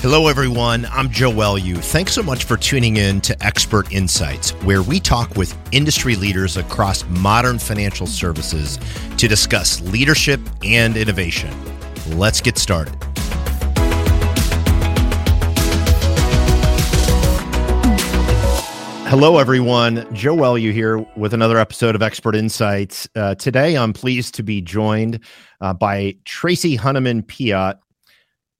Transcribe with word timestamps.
Hello, 0.00 0.28
everyone. 0.28 0.86
I'm 0.92 1.10
Joe 1.10 1.32
Welu. 1.32 1.76
Thanks 1.78 2.12
so 2.12 2.22
much 2.22 2.44
for 2.44 2.56
tuning 2.56 2.98
in 2.98 3.20
to 3.22 3.36
Expert 3.44 3.92
Insights, 3.92 4.52
where 4.62 4.80
we 4.80 5.00
talk 5.00 5.34
with 5.34 5.58
industry 5.72 6.14
leaders 6.14 6.56
across 6.56 7.04
modern 7.08 7.58
financial 7.58 8.06
services 8.06 8.78
to 9.16 9.26
discuss 9.26 9.80
leadership 9.80 10.40
and 10.62 10.96
innovation. 10.96 11.52
Let's 12.16 12.40
get 12.40 12.58
started. 12.58 12.94
Hello, 19.08 19.38
everyone. 19.38 20.06
Joe 20.14 20.36
Welu 20.36 20.72
here 20.72 20.98
with 21.16 21.34
another 21.34 21.58
episode 21.58 21.96
of 21.96 22.02
Expert 22.02 22.36
Insights. 22.36 23.08
Uh, 23.16 23.34
today, 23.34 23.76
I'm 23.76 23.92
pleased 23.92 24.36
to 24.36 24.44
be 24.44 24.60
joined 24.60 25.18
uh, 25.60 25.72
by 25.72 26.14
Traci 26.24 26.78
Huntemann 26.78 27.22
Piatt, 27.22 27.80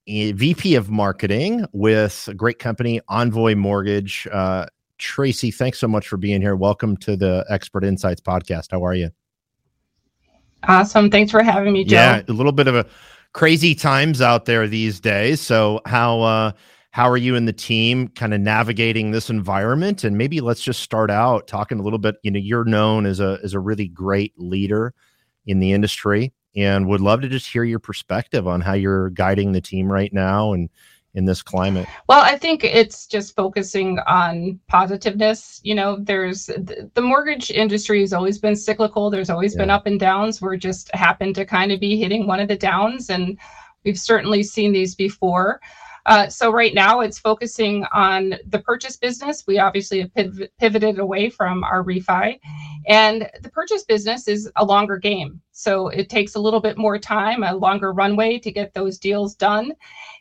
VP 0.09 0.75
of 0.75 0.89
Marketing 0.91 1.67
with 1.73 2.29
a 2.29 2.35
great 2.35 2.59
company, 2.59 3.01
Envoy 3.09 3.55
Mortgage. 3.55 4.27
Uh, 4.33 4.65
Traci, 4.99 5.55
thanks 5.55 5.79
so 5.79 5.87
much 5.87 6.09
for 6.09 6.17
being 6.17 6.41
here. 6.41 6.57
Welcome 6.57 6.97
to 6.99 7.15
the 7.15 7.45
Expert 7.51 7.85
Insights 7.85 8.21
podcast. 8.21 8.69
How 8.71 8.85
are 8.85 8.95
you? 8.95 9.11
Awesome. 10.67 11.11
Thanks 11.11 11.31
for 11.31 11.43
having 11.43 11.75
me, 11.75 11.85
Joe. 11.85 11.97
Yeah, 11.97 12.23
a 12.27 12.33
little 12.33 12.53
bit 12.53 12.69
of 12.69 12.75
a 12.75 12.87
crazy 13.35 13.75
times 13.75 14.23
out 14.23 14.47
there 14.47 14.67
these 14.67 14.99
days. 14.99 15.43
So 15.43 15.83
how 15.85 16.23
uh, 16.23 16.53
how 16.91 17.09
are 17.09 17.19
you 17.19 17.37
and 17.37 17.47
the 17.47 17.53
team 17.53 18.09
kind 18.09 18.33
of 18.33 18.41
navigating 18.41 19.11
this 19.11 19.29
environment? 19.29 20.05
And 20.05 20.17
maybe 20.17 20.41
let's 20.41 20.63
just 20.63 20.81
start 20.81 21.11
out 21.11 21.47
talking 21.47 21.79
a 21.79 21.83
little 21.83 21.99
bit. 21.99 22.17
You 22.23 22.31
know, 22.31 22.41
you're 22.41 22.65
known 22.65 23.05
as 23.05 23.21
a 23.21 23.39
as 23.45 23.53
a 23.53 23.61
really 23.61 23.89
great 23.89 24.33
leader 24.39 24.95
in 25.47 25.61
the 25.61 25.73
industry 25.73 26.33
and 26.57 26.87
would 26.89 27.01
love 27.01 27.21
to 27.21 27.29
just 27.29 27.51
hear 27.51 27.65
your 27.65 27.79
perspective 27.79 28.47
on 28.47 28.61
how 28.61 28.73
you're 28.73 29.11
guiding 29.11 29.53
the 29.53 29.61
team 29.61 29.91
right 29.91 30.13
now 30.13 30.53
and 30.53 30.69
in 31.15 31.25
this 31.25 31.43
climate 31.43 31.87
well 32.09 32.21
i 32.21 32.37
think 32.37 32.63
it's 32.63 33.07
just 33.07 33.35
focusing 33.35 33.99
on 34.01 34.59
positiveness 34.69 35.61
you 35.65 35.75
know 35.75 35.97
there's 36.01 36.47
the 36.47 37.01
mortgage 37.01 37.51
industry 37.51 38.01
has 38.01 38.13
always 38.13 38.39
been 38.39 38.55
cyclical 38.55 39.11
there's 39.11 39.31
always 39.31 39.55
yeah. 39.55 39.63
been 39.63 39.71
up 39.71 39.87
and 39.87 39.99
downs 39.99 40.43
we're 40.43 40.57
just 40.57 40.95
happened 40.95 41.35
to 41.35 41.45
kind 41.45 41.73
of 41.73 41.81
be 41.81 41.99
hitting 41.99 42.27
one 42.27 42.41
of 42.41 42.49
the 42.49 42.57
downs 42.57 43.09
and 43.09 43.39
we've 43.85 43.99
certainly 43.99 44.43
seen 44.43 44.73
these 44.73 44.95
before 44.95 45.61
uh, 46.09 46.29
so 46.29 46.51
right 46.51 46.75
now 46.75 47.01
it's 47.01 47.19
focusing 47.19 47.85
on 47.93 48.35
the 48.47 48.59
purchase 48.61 48.97
business. 48.97 49.45
We 49.47 49.59
obviously 49.59 50.01
have 50.01 50.15
piv- 50.15 50.49
pivoted 50.59 50.99
away 50.99 51.29
from 51.29 51.63
our 51.65 51.85
refi, 51.85 52.41
and 52.89 53.31
the 53.43 53.51
purchase 53.51 53.85
business 53.85 54.27
is 54.27 54.51
a 54.57 54.65
longer 54.65 54.97
game. 54.97 55.41
So 55.53 55.89
it 55.89 56.09
takes 56.09 56.35
a 56.35 56.41
little 56.41 56.61
bit 56.61 56.79
more 56.79 56.99
time, 56.99 57.43
a 57.43 57.55
longer 57.55 57.93
runway 57.93 58.39
to 58.39 58.51
get 58.51 58.73
those 58.73 58.99
deals 58.99 59.35
done, 59.35 59.75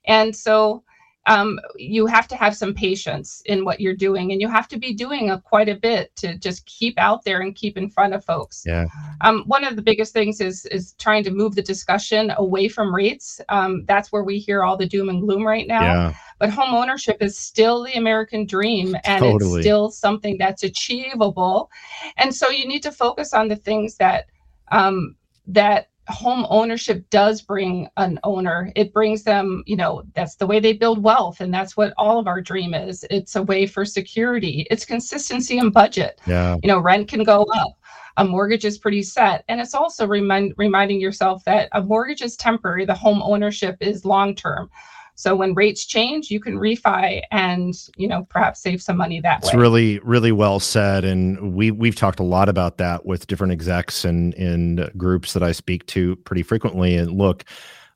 and 0.06 0.36
so 0.36 0.84
um, 1.28 1.60
you 1.76 2.06
have 2.06 2.28
to 2.30 2.36
have 2.36 2.56
some 2.56 2.74
patience 2.74 3.42
in 3.46 3.66
what 3.66 3.80
you're 3.80 3.96
doing 3.96 4.32
and 4.32 4.42
you 4.42 4.48
have 4.48 4.68
to 4.70 4.78
be 4.78 4.94
doing 4.94 5.30
a, 5.30 5.40
quite 5.42 5.70
a 5.70 5.76
bit 5.76 6.16
to 6.16 6.38
just 6.38 6.66
keep 6.66 6.98
out 6.98 7.24
there 7.26 7.42
and 7.42 7.56
keep 7.56 7.78
in 7.78 7.90
front 7.90 8.14
of 8.14 8.24
folks. 8.24 8.64
Yeah. 8.66 8.86
Um, 9.22 9.44
one 9.46 9.64
of 9.64 9.76
the 9.76 9.82
biggest 9.82 10.14
things 10.14 10.42
is 10.42 10.66
is 10.68 10.94
trying 10.94 11.24
to 11.26 11.32
move 11.32 11.56
the 11.56 11.62
discussion 11.62 12.34
away 12.38 12.68
from 12.68 12.96
rates 12.96 13.42
um, 13.50 13.84
that's 13.86 14.12
where 14.12 14.24
we 14.24 14.40
hear 14.40 14.64
all 14.64 14.78
the 14.78 14.88
doom 14.88 15.10
and 15.10 15.22
gloom 15.22 15.46
right 15.46 15.68
now. 15.68 15.82
Yeah. 15.82 16.14
but 16.40 16.50
home 16.50 16.74
ownership 16.74 17.18
is 17.22 17.38
still 17.38 17.84
the 17.84 17.94
american 17.94 18.46
dream 18.46 18.96
and 19.04 19.22
totally. 19.22 19.60
it's 19.60 19.66
still 19.66 19.92
something 19.92 20.38
that's 20.38 20.64
achievable. 20.64 21.70
And 22.18 22.34
so 22.34 22.50
you 22.50 22.68
need 22.68 22.84
to 22.84 22.92
focus 22.92 23.34
on 23.34 23.48
the 23.48 23.56
things 23.56 23.98
that 23.98 24.28
um, 24.72 25.16
that 25.48 25.90
home 26.08 26.46
ownership 26.50 27.10
does 27.10 27.42
bring 27.42 27.88
an 27.98 28.20
owner. 28.24 28.72
It 28.76 28.94
brings 28.94 29.24
them 29.24 29.64
you 29.66 29.76
know 29.76 30.04
that's 30.14 30.36
the 30.36 30.48
way 30.48 30.60
they 30.60 30.74
build 30.74 31.04
wealth 31.04 31.42
and 31.42 31.54
that's 31.54 31.76
what 31.76 31.94
all 31.98 32.20
of 32.20 32.28
our 32.28 32.42
dream 32.42 32.74
is. 32.74 33.06
It's 33.10 33.36
a 33.36 33.44
way 33.44 33.66
for 33.66 33.86
security. 33.86 34.68
It's 34.70 34.86
consistency 34.86 35.60
and 35.60 35.74
budget. 35.74 36.20
Yeah. 36.26 36.58
You 36.64 36.68
know 36.68 36.80
rent 36.80 37.08
can 37.08 37.24
go 37.24 37.46
up. 37.56 37.74
A 38.18 38.26
mortgage 38.26 38.66
is 38.66 38.80
pretty 38.80 39.04
set. 39.04 39.44
And 39.48 39.62
it's 39.62 39.76
also 39.76 40.08
remind, 40.08 40.56
reminding 40.58 41.00
yourself 41.00 41.46
that 41.46 41.70
a 41.74 41.84
mortgage 41.84 42.24
is 42.24 42.36
temporary. 42.36 42.84
The 42.84 42.96
home 42.96 43.22
ownership 43.22 43.78
is 43.80 44.06
long 44.06 44.34
term 44.34 44.72
so 45.18 45.36
when 45.36 45.56
rates 45.56 45.84
change, 45.84 46.30
you 46.30 46.40
can 46.40 46.58
refi 46.58 47.24
and 47.32 47.74
you 47.98 48.08
know 48.08 48.28
perhaps 48.30 48.62
save 48.62 48.84
some 48.84 48.98
money 48.98 49.20
that 49.22 49.40
it's 49.40 49.48
way. 49.48 49.50
It's 49.50 49.60
really 49.60 50.00
really 50.00 50.32
well 50.32 50.60
said, 50.60 51.04
and 51.04 51.56
we 51.56 51.72
we've 51.72 51.96
talked 51.96 52.20
a 52.20 52.24
lot 52.24 52.50
about 52.50 52.78
that 52.78 53.04
with 53.04 53.26
different 53.26 53.52
execs 53.52 54.06
and 54.06 54.36
and 54.36 54.92
groups 54.96 55.34
that 55.34 55.42
I 55.42 55.54
speak 55.54 55.88
to 55.88 56.16
pretty 56.18 56.44
frequently. 56.44 56.96
And 56.96 57.12
look, 57.12 57.46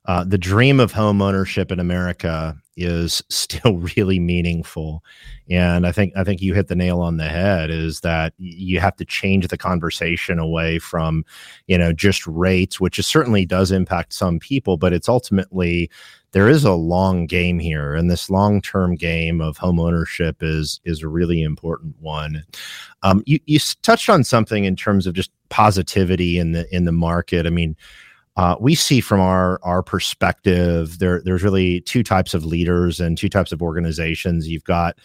uh, 0.06 0.24
the 0.24 0.36
dream 0.36 0.80
of 0.80 0.90
home 0.90 1.22
ownership 1.22 1.70
in 1.70 1.78
America 1.78 2.56
is 2.76 3.22
still 3.28 3.78
really 3.78 4.18
meaningful, 4.18 5.02
and 5.50 5.86
I 5.86 5.92
think 5.92 6.12
I 6.16 6.24
think 6.24 6.40
you 6.40 6.54
hit 6.54 6.68
the 6.68 6.76
nail 6.76 7.00
on 7.00 7.16
the 7.16 7.28
head. 7.28 7.70
Is 7.70 8.00
that 8.00 8.34
you 8.38 8.80
have 8.80 8.96
to 8.96 9.04
change 9.04 9.48
the 9.48 9.58
conversation 9.58 10.38
away 10.38 10.78
from 10.78 11.24
you 11.66 11.78
know 11.78 11.92
just 11.92 12.26
rates, 12.26 12.80
which 12.80 12.98
is 12.98 13.06
certainly 13.06 13.44
does 13.46 13.70
impact 13.70 14.12
some 14.12 14.38
people, 14.38 14.76
but 14.76 14.92
it's 14.92 15.08
ultimately 15.08 15.90
there 16.32 16.48
is 16.48 16.64
a 16.64 16.72
long 16.72 17.26
game 17.26 17.58
here, 17.58 17.94
and 17.94 18.10
this 18.10 18.30
long-term 18.30 18.94
game 18.96 19.40
of 19.40 19.58
home 19.58 19.78
ownership 19.78 20.38
is 20.40 20.80
is 20.84 21.02
a 21.02 21.08
really 21.08 21.42
important 21.42 21.94
one. 22.00 22.42
Um, 23.02 23.22
you 23.26 23.38
you 23.46 23.58
touched 23.82 24.08
on 24.08 24.24
something 24.24 24.64
in 24.64 24.76
terms 24.76 25.06
of 25.06 25.14
just 25.14 25.30
positivity 25.50 26.38
in 26.38 26.52
the 26.52 26.74
in 26.74 26.84
the 26.84 26.92
market. 26.92 27.46
I 27.46 27.50
mean, 27.50 27.76
uh, 28.36 28.56
we 28.60 28.74
see 28.74 29.00
from 29.00 29.20
our 29.20 29.60
our 29.62 29.82
perspective 29.82 30.98
there 30.98 31.20
there's 31.22 31.42
really 31.42 31.80
two 31.82 32.02
types 32.02 32.34
of 32.34 32.44
leaders 32.44 33.00
and 33.00 33.18
two 33.18 33.28
types 33.28 33.52
of 33.52 33.62
organizations. 33.62 34.48
You've 34.48 34.64
got 34.64 34.98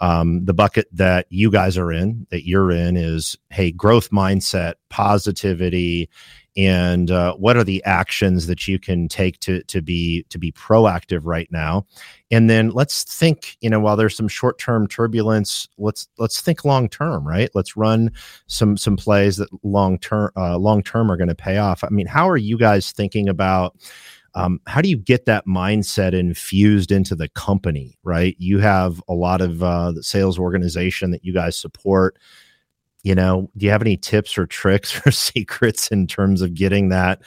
um, 0.00 0.44
the 0.44 0.54
bucket 0.54 0.86
that 0.92 1.26
you 1.28 1.50
guys 1.50 1.76
are 1.76 1.90
in, 1.92 2.26
that 2.30 2.46
you're 2.46 2.70
in, 2.70 2.96
is 2.96 3.36
hey, 3.50 3.72
growth 3.72 4.10
mindset, 4.10 4.74
positivity, 4.90 6.08
and 6.58 7.12
uh, 7.12 7.34
what 7.36 7.56
are 7.56 7.62
the 7.62 7.82
actions 7.84 8.48
that 8.48 8.66
you 8.66 8.80
can 8.80 9.06
take 9.08 9.38
to 9.38 9.62
to 9.62 9.80
be 9.80 10.24
to 10.28 10.38
be 10.38 10.50
proactive 10.52 11.20
right 11.22 11.46
now? 11.52 11.86
And 12.32 12.50
then 12.50 12.70
let's 12.70 13.04
think 13.04 13.56
you 13.60 13.70
know 13.70 13.78
while 13.78 13.96
there's 13.96 14.16
some 14.16 14.26
short-term 14.26 14.88
turbulence 14.88 15.68
let's 15.78 16.08
let's 16.18 16.40
think 16.40 16.64
long 16.64 16.88
term 16.88 17.26
right? 17.26 17.48
Let's 17.54 17.76
run 17.76 18.10
some 18.48 18.76
some 18.76 18.96
plays 18.96 19.36
that 19.36 19.48
long 19.62 19.98
term 20.00 20.32
uh, 20.36 20.58
long 20.58 20.82
term 20.82 21.12
are 21.12 21.16
going 21.16 21.28
to 21.28 21.34
pay 21.34 21.58
off. 21.58 21.84
I 21.84 21.90
mean 21.90 22.08
how 22.08 22.28
are 22.28 22.36
you 22.36 22.58
guys 22.58 22.90
thinking 22.90 23.28
about 23.28 23.76
um, 24.34 24.60
how 24.66 24.82
do 24.82 24.88
you 24.88 24.96
get 24.96 25.26
that 25.26 25.46
mindset 25.46 26.12
infused 26.12 26.90
into 26.90 27.14
the 27.14 27.28
company 27.30 27.96
right? 28.02 28.34
You 28.38 28.58
have 28.58 29.00
a 29.08 29.14
lot 29.14 29.40
of 29.40 29.62
uh, 29.62 29.92
the 29.92 30.02
sales 30.02 30.40
organization 30.40 31.12
that 31.12 31.24
you 31.24 31.32
guys 31.32 31.56
support 31.56 32.18
you 33.02 33.14
know 33.14 33.50
do 33.56 33.66
you 33.66 33.72
have 33.72 33.82
any 33.82 33.96
tips 33.96 34.36
or 34.38 34.46
tricks 34.46 35.00
or 35.06 35.10
secrets 35.10 35.88
in 35.88 36.06
terms 36.06 36.42
of 36.42 36.54
getting 36.54 36.88
that 36.88 37.22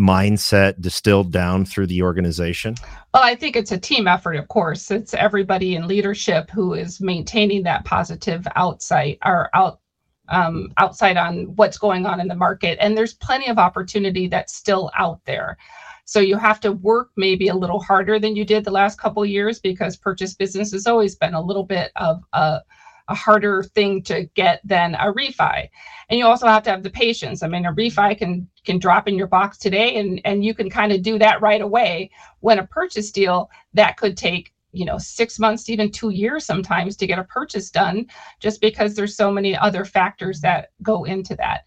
mindset 0.00 0.80
distilled 0.80 1.30
down 1.30 1.64
through 1.64 1.86
the 1.86 2.02
organization? 2.02 2.74
Well 3.14 3.22
i 3.22 3.34
think 3.34 3.56
it's 3.56 3.72
a 3.72 3.78
team 3.78 4.06
effort 4.08 4.36
of 4.36 4.48
course. 4.48 4.90
It's 4.90 5.14
everybody 5.14 5.74
in 5.74 5.88
leadership 5.88 6.50
who 6.50 6.74
is 6.74 7.00
maintaining 7.00 7.62
that 7.64 7.84
positive 7.84 8.46
outside 8.56 9.18
or 9.24 9.50
out 9.54 9.80
um, 10.28 10.72
outside 10.78 11.16
on 11.16 11.44
what's 11.56 11.78
going 11.78 12.06
on 12.06 12.20
in 12.20 12.28
the 12.28 12.34
market. 12.34 12.78
And 12.80 12.96
there's 12.96 13.14
plenty 13.14 13.48
of 13.48 13.58
opportunity 13.58 14.28
that's 14.28 14.54
still 14.54 14.90
out 14.96 15.20
there. 15.26 15.58
So 16.04 16.20
you 16.20 16.36
have 16.36 16.58
to 16.60 16.72
work 16.72 17.10
maybe 17.16 17.48
a 17.48 17.54
little 17.54 17.80
harder 17.80 18.18
than 18.18 18.34
you 18.34 18.44
did 18.44 18.64
the 18.64 18.70
last 18.70 18.98
couple 18.98 19.24
years 19.24 19.60
because 19.60 19.96
purchase 19.96 20.34
business 20.34 20.72
has 20.72 20.86
always 20.86 21.14
been 21.14 21.34
a 21.34 21.40
little 21.40 21.64
bit 21.64 21.92
of 21.96 22.22
a 22.32 22.60
a 23.08 23.14
harder 23.14 23.62
thing 23.62 24.02
to 24.04 24.24
get 24.34 24.60
than 24.64 24.94
a 24.94 25.12
refi. 25.12 25.68
And 26.08 26.18
you 26.18 26.26
also 26.26 26.46
have 26.46 26.62
to 26.64 26.70
have 26.70 26.82
the 26.82 26.90
patience. 26.90 27.42
I 27.42 27.48
mean, 27.48 27.66
a 27.66 27.72
refi 27.72 28.16
can 28.16 28.48
can 28.64 28.78
drop 28.78 29.08
in 29.08 29.16
your 29.16 29.26
box 29.26 29.58
today 29.58 29.96
and 29.96 30.20
and 30.24 30.44
you 30.44 30.54
can 30.54 30.70
kind 30.70 30.92
of 30.92 31.02
do 31.02 31.18
that 31.18 31.40
right 31.40 31.60
away. 31.60 32.10
When 32.40 32.58
a 32.58 32.66
purchase 32.66 33.10
deal, 33.10 33.50
that 33.74 33.96
could 33.96 34.16
take 34.16 34.52
you 34.72 34.84
know 34.84 34.98
six 34.98 35.38
months 35.38 35.68
even 35.68 35.90
two 35.90 36.10
years 36.10 36.44
sometimes 36.44 36.96
to 36.96 37.06
get 37.06 37.18
a 37.18 37.24
purchase 37.24 37.70
done 37.70 38.06
just 38.40 38.60
because 38.60 38.94
there's 38.94 39.16
so 39.16 39.30
many 39.30 39.56
other 39.56 39.84
factors 39.84 40.40
that 40.40 40.70
go 40.82 41.04
into 41.04 41.36
that 41.36 41.62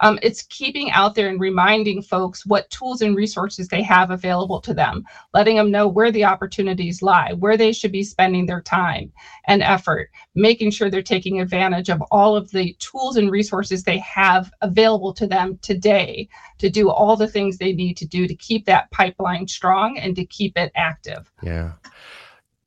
um, 0.00 0.18
it's 0.22 0.42
keeping 0.42 0.90
out 0.92 1.14
there 1.14 1.28
and 1.28 1.40
reminding 1.40 2.02
folks 2.02 2.46
what 2.46 2.70
tools 2.70 3.02
and 3.02 3.16
resources 3.16 3.68
they 3.68 3.82
have 3.82 4.10
available 4.10 4.60
to 4.60 4.72
them, 4.72 5.04
letting 5.34 5.56
them 5.56 5.70
know 5.70 5.88
where 5.88 6.12
the 6.12 6.24
opportunities 6.24 7.02
lie, 7.02 7.32
where 7.32 7.56
they 7.56 7.72
should 7.72 7.92
be 7.92 8.04
spending 8.04 8.46
their 8.46 8.60
time 8.60 9.12
and 9.46 9.62
effort, 9.62 10.10
making 10.34 10.70
sure 10.70 10.88
they're 10.88 11.02
taking 11.02 11.40
advantage 11.40 11.88
of 11.88 12.00
all 12.10 12.36
of 12.36 12.50
the 12.50 12.74
tools 12.78 13.16
and 13.16 13.30
resources 13.30 13.82
they 13.82 13.98
have 13.98 14.52
available 14.60 15.12
to 15.12 15.26
them 15.26 15.58
today 15.62 16.28
to 16.58 16.70
do 16.70 16.90
all 16.90 17.16
the 17.16 17.28
things 17.28 17.58
they 17.58 17.72
need 17.72 17.96
to 17.96 18.06
do 18.06 18.28
to 18.28 18.34
keep 18.34 18.66
that 18.66 18.90
pipeline 18.90 19.48
strong 19.48 19.98
and 19.98 20.14
to 20.14 20.24
keep 20.24 20.56
it 20.56 20.70
active. 20.76 21.30
Yeah. 21.42 21.72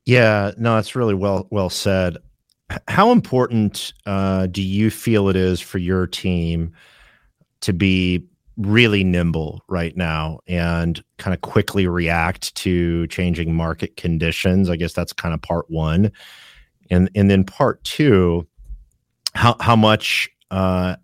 Yeah, 0.06 0.52
no, 0.58 0.76
that's 0.76 0.96
really 0.96 1.14
well 1.14 1.48
well 1.52 1.70
said. 1.70 2.18
How 2.88 3.12
important 3.12 3.94
uh, 4.06 4.48
do 4.48 4.62
you 4.62 4.90
feel 4.90 5.30
it 5.30 5.36
is 5.36 5.60
for 5.60 5.78
your 5.78 6.08
team 6.08 6.74
to 7.62 7.74
be 7.74 8.24
really 8.58 9.04
nimble 9.04 9.64
right 9.68 9.96
now 9.96 10.40
and 10.48 11.04
kind 11.18 11.34
of 11.34 11.42
quickly 11.42 11.88
react 11.88 12.54
to 12.56 13.08
changing 13.08 13.56
market 13.56 13.96
conditions. 13.98 14.70
I 14.70 14.76
guess 14.76 14.94
that's 14.94 15.14
kind 15.14 15.34
of 15.34 15.42
part 15.42 15.70
one, 15.70 16.12
and 16.90 17.10
and 17.16 17.30
then 17.30 17.44
part 17.44 17.84
two, 17.84 18.48
how 19.34 19.56
how 19.60 19.76
much 19.76 20.30
uh, 20.52 20.98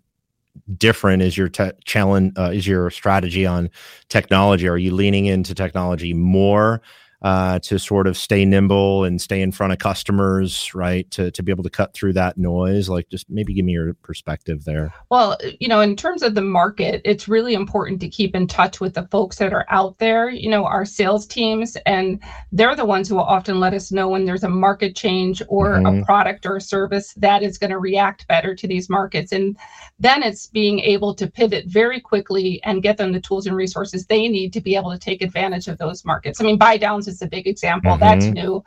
different 0.76 1.22
is 1.22 1.36
your 1.36 1.48
te- 1.48 1.72
challenge 1.84 2.32
uh, 2.38 2.50
is 2.52 2.66
your 2.66 2.90
strategy 2.90 3.46
on 3.46 3.70
technology? 4.08 4.68
Are 4.68 4.78
you 4.78 4.94
leaning 4.94 5.26
into 5.26 5.54
technology 5.54 6.12
more? 6.14 6.82
Uh, 7.22 7.58
to 7.60 7.78
sort 7.78 8.06
of 8.06 8.16
stay 8.16 8.44
nimble 8.44 9.04
and 9.04 9.20
stay 9.20 9.42
in 9.42 9.50
front 9.50 9.72
of 9.72 9.78
customers, 9.78 10.72
right? 10.74 11.10
To, 11.10 11.30
to 11.32 11.42
be 11.42 11.50
able 11.50 11.64
to 11.64 11.70
cut 11.70 11.92
through 11.92 12.12
that 12.12 12.38
noise. 12.38 12.88
Like, 12.88 13.08
just 13.08 13.28
maybe 13.28 13.52
give 13.54 13.64
me 13.64 13.72
your 13.72 13.94
perspective 13.94 14.64
there. 14.64 14.92
Well, 15.10 15.36
you 15.58 15.66
know, 15.66 15.80
in 15.80 15.96
terms 15.96 16.22
of 16.22 16.34
the 16.34 16.42
market, 16.42 17.00
it's 17.04 17.26
really 17.26 17.54
important 17.54 18.00
to 18.02 18.08
keep 18.08 18.36
in 18.36 18.46
touch 18.46 18.80
with 18.80 18.94
the 18.94 19.08
folks 19.08 19.36
that 19.38 19.52
are 19.52 19.66
out 19.68 19.98
there, 19.98 20.30
you 20.30 20.48
know, 20.48 20.64
our 20.64 20.84
sales 20.84 21.26
teams, 21.26 21.76
and 21.86 22.22
they're 22.52 22.76
the 22.76 22.84
ones 22.84 23.08
who 23.08 23.16
will 23.16 23.22
often 23.22 23.58
let 23.58 23.74
us 23.74 23.90
know 23.90 24.08
when 24.08 24.24
there's 24.24 24.44
a 24.44 24.48
market 24.48 24.94
change 24.94 25.42
or 25.48 25.74
mm-hmm. 25.74 26.02
a 26.02 26.04
product 26.04 26.46
or 26.46 26.56
a 26.56 26.60
service 26.60 27.14
that 27.14 27.42
is 27.42 27.58
going 27.58 27.70
to 27.70 27.78
react 27.78 28.28
better 28.28 28.54
to 28.54 28.68
these 28.68 28.88
markets. 28.88 29.32
And 29.32 29.56
then 29.98 30.22
it's 30.22 30.46
being 30.46 30.78
able 30.80 31.14
to 31.16 31.26
pivot 31.26 31.64
very 31.66 32.00
quickly 32.00 32.60
and 32.62 32.82
get 32.82 32.96
them 32.96 33.10
the 33.10 33.20
tools 33.20 33.46
and 33.46 33.56
resources 33.56 34.06
they 34.06 34.28
need 34.28 34.52
to 34.52 34.60
be 34.60 34.76
able 34.76 34.92
to 34.92 34.98
take 34.98 35.20
advantage 35.20 35.66
of 35.66 35.78
those 35.78 36.04
markets. 36.04 36.40
I 36.40 36.44
mean, 36.44 36.58
buy 36.58 36.76
downs 36.76 37.07
is 37.08 37.22
a 37.22 37.26
big 37.26 37.46
example. 37.46 37.92
Mm-hmm. 37.92 38.00
That's 38.00 38.26
new. 38.26 38.64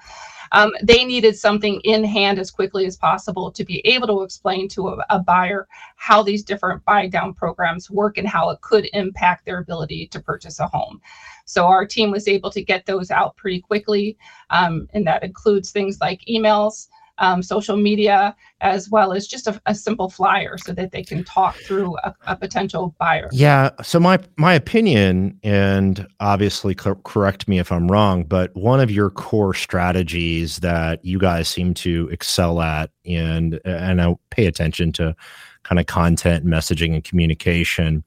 Um, 0.54 0.72
they 0.84 1.06
needed 1.06 1.38
something 1.38 1.80
in 1.86 2.04
hand 2.04 2.38
as 2.38 2.52
quickly 2.52 2.86
as 2.86 2.98
possible 2.98 3.52
to 3.52 3.64
be 3.64 3.80
able 3.88 4.08
to 4.08 4.22
explain 4.24 4.68
to 4.70 4.90
a, 4.90 5.06
a, 5.10 5.20
buyer 5.20 5.68
how 5.96 6.22
these 6.22 6.44
different 6.44 6.84
buy 6.84 7.08
down 7.08 7.34
programs 7.34 7.90
work 7.90 8.18
and 8.18 8.28
how 8.28 8.50
it 8.50 8.60
could 8.60 8.90
impact 8.92 9.46
their 9.46 9.60
ability 9.60 10.08
to 10.08 10.20
purchase 10.20 10.60
a 10.60 10.68
home. 10.68 11.02
So 11.46 11.68
our 11.68 11.86
team 11.86 12.12
was 12.12 12.28
able 12.28 12.52
to 12.52 12.62
get 12.62 12.86
those 12.86 13.12
out 13.12 13.38
pretty 13.38 13.62
quickly, 13.62 14.18
um, 14.50 14.90
and 14.94 15.08
that 15.08 15.24
includes 15.24 15.72
things 15.72 16.00
like 16.02 16.22
emails, 16.30 16.90
um, 17.22 17.44
social 17.44 17.78
media, 17.78 18.36
as 18.62 18.90
well 18.90 19.14
as 19.14 19.28
just 19.28 19.48
a, 19.48 19.62
a, 19.68 19.76
simple 19.76 20.10
flyer 20.10 20.58
so 20.58 20.74
that 20.74 20.92
they 20.92 21.04
can 21.04 21.24
talk 21.24 21.56
through 21.56 21.96
a, 22.04 22.14
a, 22.26 22.36
potential 22.36 22.96
buyer. 23.00 23.30
Yeah. 23.32 23.70
So 23.84 24.00
my 24.00 24.20
my 24.38 24.54
opinion, 24.54 25.40
and 25.44 26.06
obviously 26.20 26.74
co- 26.74 26.96
correct 26.96 27.48
me 27.48 27.60
if 27.60 27.72
I'm 27.72 27.90
wrong, 27.90 28.24
but 28.24 28.54
one 28.56 28.80
of 28.80 28.90
your 28.90 29.12
core 29.12 29.54
strategies 29.54 30.58
that 30.58 31.06
you 31.06 31.20
guys 31.20 31.48
seem 31.48 31.76
to 31.76 32.10
excel 32.12 32.60
at, 32.60 32.90
and 33.06 33.62
and 33.66 34.02
I 34.02 34.16
pay 34.32 34.48
attention 34.48 34.92
to 34.94 35.16
kind 35.64 35.80
of 35.80 35.86
content, 35.86 36.44
messaging, 36.44 36.96
and 36.96 37.04
communication. 37.04 38.04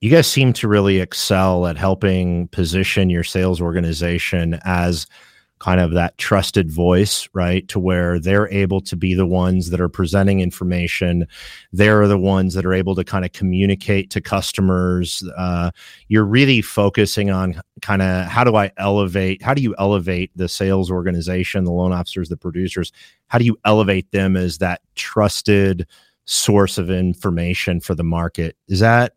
You 0.00 0.10
guys 0.10 0.26
seem 0.26 0.54
to 0.54 0.66
really 0.66 0.98
excel 1.00 1.66
at 1.66 1.76
helping 1.76 2.48
position 2.48 3.10
your 3.10 3.22
sales 3.22 3.60
organization 3.60 4.58
as 4.64 5.06
kind 5.60 5.78
of 5.78 5.92
that 5.92 6.16
trusted 6.16 6.70
voice, 6.70 7.28
right? 7.34 7.68
To 7.68 7.78
where 7.78 8.18
they're 8.18 8.48
able 8.48 8.80
to 8.80 8.96
be 8.96 9.14
the 9.14 9.26
ones 9.26 9.70
that 9.70 9.80
are 9.80 9.90
presenting 9.90 10.40
information. 10.40 11.26
They're 11.70 12.08
the 12.08 12.18
ones 12.18 12.54
that 12.54 12.64
are 12.64 12.72
able 12.72 12.94
to 12.96 13.04
kind 13.04 13.26
of 13.26 13.32
communicate 13.32 14.10
to 14.10 14.22
customers. 14.22 15.22
Uh, 15.36 15.70
you're 16.08 16.24
really 16.24 16.62
focusing 16.62 17.30
on 17.30 17.60
kind 17.82 18.00
of 18.00 18.26
how 18.26 18.42
do 18.42 18.56
I 18.56 18.72
elevate, 18.78 19.42
how 19.42 19.52
do 19.52 19.62
you 19.62 19.74
elevate 19.78 20.30
the 20.34 20.48
sales 20.48 20.90
organization, 20.90 21.64
the 21.64 21.72
loan 21.72 21.92
officers, 21.92 22.30
the 22.30 22.38
producers? 22.38 22.90
How 23.28 23.38
do 23.38 23.44
you 23.44 23.58
elevate 23.66 24.10
them 24.12 24.36
as 24.36 24.58
that 24.58 24.80
trusted 24.94 25.86
source 26.24 26.78
of 26.78 26.90
information 26.90 27.80
for 27.80 27.94
the 27.94 28.04
market? 28.04 28.56
Is 28.66 28.80
that 28.80 29.12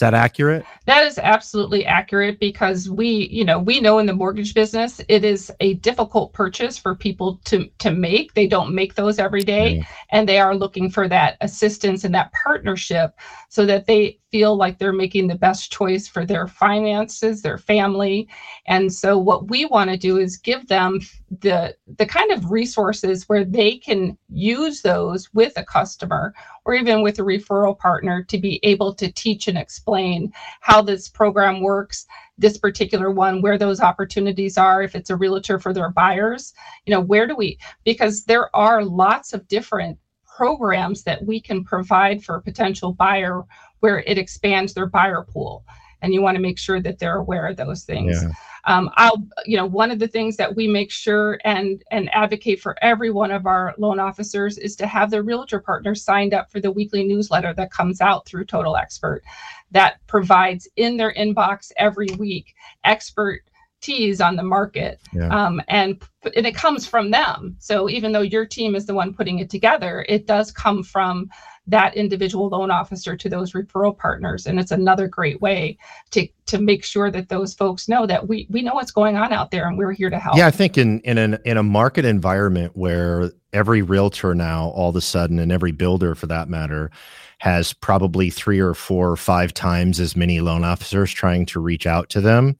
is 0.00 0.02
that 0.02 0.14
accurate? 0.14 0.64
That 0.86 1.06
is 1.06 1.18
absolutely 1.18 1.84
accurate 1.84 2.40
because 2.40 2.88
we, 2.88 3.28
you 3.30 3.44
know, 3.44 3.58
we 3.58 3.80
know 3.80 3.98
in 3.98 4.06
the 4.06 4.14
mortgage 4.14 4.54
business 4.54 4.98
it 5.08 5.26
is 5.26 5.52
a 5.60 5.74
difficult 5.74 6.32
purchase 6.32 6.78
for 6.78 6.94
people 6.94 7.38
to 7.44 7.68
to 7.80 7.90
make. 7.90 8.32
They 8.32 8.46
don't 8.46 8.74
make 8.74 8.94
those 8.94 9.18
every 9.18 9.42
day, 9.42 9.76
yeah. 9.76 9.84
and 10.08 10.26
they 10.26 10.38
are 10.38 10.56
looking 10.56 10.90
for 10.90 11.06
that 11.08 11.36
assistance 11.42 12.04
and 12.04 12.14
that 12.14 12.32
partnership 12.32 13.14
so 13.50 13.66
that 13.66 13.84
they 13.84 14.18
feel 14.30 14.56
like 14.56 14.78
they're 14.78 14.94
making 14.94 15.26
the 15.26 15.34
best 15.34 15.70
choice 15.70 16.08
for 16.08 16.24
their 16.24 16.46
finances, 16.46 17.42
their 17.42 17.58
family. 17.58 18.26
And 18.66 18.90
so 18.90 19.18
what 19.18 19.50
we 19.50 19.66
want 19.66 19.90
to 19.90 19.98
do 19.98 20.16
is 20.16 20.38
give 20.38 20.66
them 20.68 21.00
the 21.38 21.76
the 21.96 22.06
kind 22.06 22.32
of 22.32 22.50
resources 22.50 23.28
where 23.28 23.44
they 23.44 23.76
can 23.76 24.18
use 24.30 24.82
those 24.82 25.32
with 25.32 25.52
a 25.56 25.64
customer 25.64 26.34
or 26.64 26.74
even 26.74 27.02
with 27.02 27.20
a 27.20 27.22
referral 27.22 27.78
partner 27.78 28.24
to 28.24 28.36
be 28.36 28.58
able 28.64 28.92
to 28.92 29.12
teach 29.12 29.46
and 29.46 29.56
explain 29.56 30.32
how 30.60 30.82
this 30.82 31.08
program 31.08 31.60
works 31.62 32.04
this 32.36 32.58
particular 32.58 33.12
one 33.12 33.42
where 33.42 33.56
those 33.56 33.80
opportunities 33.80 34.58
are 34.58 34.82
if 34.82 34.96
it's 34.96 35.10
a 35.10 35.16
realtor 35.16 35.60
for 35.60 35.72
their 35.72 35.90
buyers 35.90 36.52
you 36.84 36.92
know 36.92 37.00
where 37.00 37.28
do 37.28 37.36
we 37.36 37.56
because 37.84 38.24
there 38.24 38.54
are 38.56 38.84
lots 38.84 39.32
of 39.32 39.46
different 39.46 39.96
programs 40.36 41.04
that 41.04 41.24
we 41.24 41.40
can 41.40 41.62
provide 41.62 42.24
for 42.24 42.34
a 42.34 42.42
potential 42.42 42.92
buyer 42.92 43.42
where 43.80 44.00
it 44.00 44.18
expands 44.18 44.74
their 44.74 44.86
buyer 44.86 45.22
pool 45.22 45.64
and 46.02 46.14
you 46.14 46.22
want 46.22 46.36
to 46.36 46.42
make 46.42 46.58
sure 46.58 46.80
that 46.80 46.98
they're 46.98 47.18
aware 47.18 47.46
of 47.46 47.56
those 47.56 47.84
things 47.84 48.22
yeah. 48.22 48.30
um, 48.64 48.90
i'll 48.96 49.22
you 49.44 49.56
know 49.56 49.66
one 49.66 49.90
of 49.90 49.98
the 49.98 50.08
things 50.08 50.36
that 50.36 50.54
we 50.54 50.66
make 50.66 50.90
sure 50.90 51.38
and 51.44 51.82
and 51.90 52.12
advocate 52.14 52.60
for 52.60 52.76
every 52.82 53.10
one 53.10 53.30
of 53.30 53.46
our 53.46 53.74
loan 53.78 53.98
officers 53.98 54.58
is 54.58 54.76
to 54.76 54.86
have 54.86 55.10
their 55.10 55.22
realtor 55.22 55.60
partners 55.60 56.02
signed 56.02 56.34
up 56.34 56.50
for 56.50 56.60
the 56.60 56.70
weekly 56.70 57.04
newsletter 57.04 57.52
that 57.54 57.70
comes 57.70 58.00
out 58.00 58.26
through 58.26 58.44
total 58.44 58.76
expert 58.76 59.22
that 59.70 60.04
provides 60.06 60.68
in 60.76 60.96
their 60.96 61.12
inbox 61.14 61.70
every 61.76 62.08
week 62.18 62.54
expert 62.84 63.42
teas 63.80 64.20
on 64.20 64.36
the 64.36 64.42
market 64.42 65.00
yeah. 65.12 65.28
um, 65.28 65.60
and 65.68 66.02
and 66.36 66.46
it 66.46 66.54
comes 66.54 66.86
from 66.86 67.10
them 67.10 67.56
so 67.58 67.88
even 67.88 68.12
though 68.12 68.20
your 68.20 68.44
team 68.44 68.74
is 68.74 68.84
the 68.84 68.94
one 68.94 69.14
putting 69.14 69.38
it 69.38 69.48
together 69.48 70.04
it 70.08 70.26
does 70.26 70.52
come 70.52 70.82
from 70.82 71.30
that 71.66 71.96
individual 71.96 72.48
loan 72.48 72.70
officer 72.70 73.16
to 73.16 73.28
those 73.28 73.52
referral 73.52 73.96
partners. 73.96 74.46
And 74.46 74.58
it's 74.58 74.70
another 74.70 75.06
great 75.06 75.40
way 75.40 75.76
to 76.10 76.26
to 76.46 76.58
make 76.58 76.84
sure 76.84 77.10
that 77.10 77.28
those 77.28 77.54
folks 77.54 77.88
know 77.88 78.06
that 78.06 78.28
we 78.28 78.46
we 78.50 78.62
know 78.62 78.74
what's 78.74 78.90
going 78.90 79.16
on 79.16 79.32
out 79.32 79.50
there 79.50 79.68
and 79.68 79.78
we're 79.78 79.92
here 79.92 80.10
to 80.10 80.18
help. 80.18 80.36
Yeah 80.36 80.46
i 80.46 80.50
think 80.50 80.76
in 80.76 81.00
in 81.00 81.18
an 81.18 81.38
in 81.44 81.56
a 81.56 81.62
market 81.62 82.04
environment 82.04 82.72
where 82.76 83.30
every 83.52 83.82
realtor 83.82 84.34
now 84.34 84.68
all 84.70 84.90
of 84.90 84.96
a 84.96 85.00
sudden 85.00 85.38
and 85.38 85.52
every 85.52 85.72
builder 85.72 86.14
for 86.14 86.26
that 86.26 86.48
matter 86.48 86.90
has 87.38 87.72
probably 87.72 88.30
three 88.30 88.60
or 88.60 88.74
four 88.74 89.10
or 89.10 89.16
five 89.16 89.54
times 89.54 90.00
as 90.00 90.16
many 90.16 90.40
loan 90.40 90.64
officers 90.64 91.12
trying 91.12 91.46
to 91.46 91.60
reach 91.60 91.86
out 91.86 92.08
to 92.08 92.20
them 92.20 92.56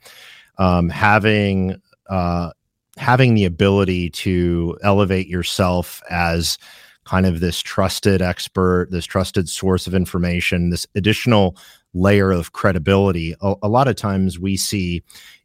um, 0.59 0.89
having 0.89 1.81
uh, 2.09 2.51
having 2.97 3.35
the 3.35 3.45
ability 3.45 4.11
to 4.11 4.77
elevate 4.83 5.27
yourself 5.27 6.03
as 6.11 6.59
kind 7.05 7.27
of 7.27 7.41
this 7.41 7.61
trusted 7.61 8.23
expert, 8.23 8.89
this 8.91 9.07
trusted 9.07 9.49
source 9.49 9.87
of 9.87 9.95
information, 9.95 10.71
this 10.71 10.87
additional 10.95 11.57
layer 11.95 12.31
of 12.31 12.53
credibility. 12.53 13.35
A, 13.41 13.55
a 13.63 13.69
lot 13.69 13.89
of 13.89 13.97
times 13.97 14.39
we 14.39 14.57
see 14.57 15.03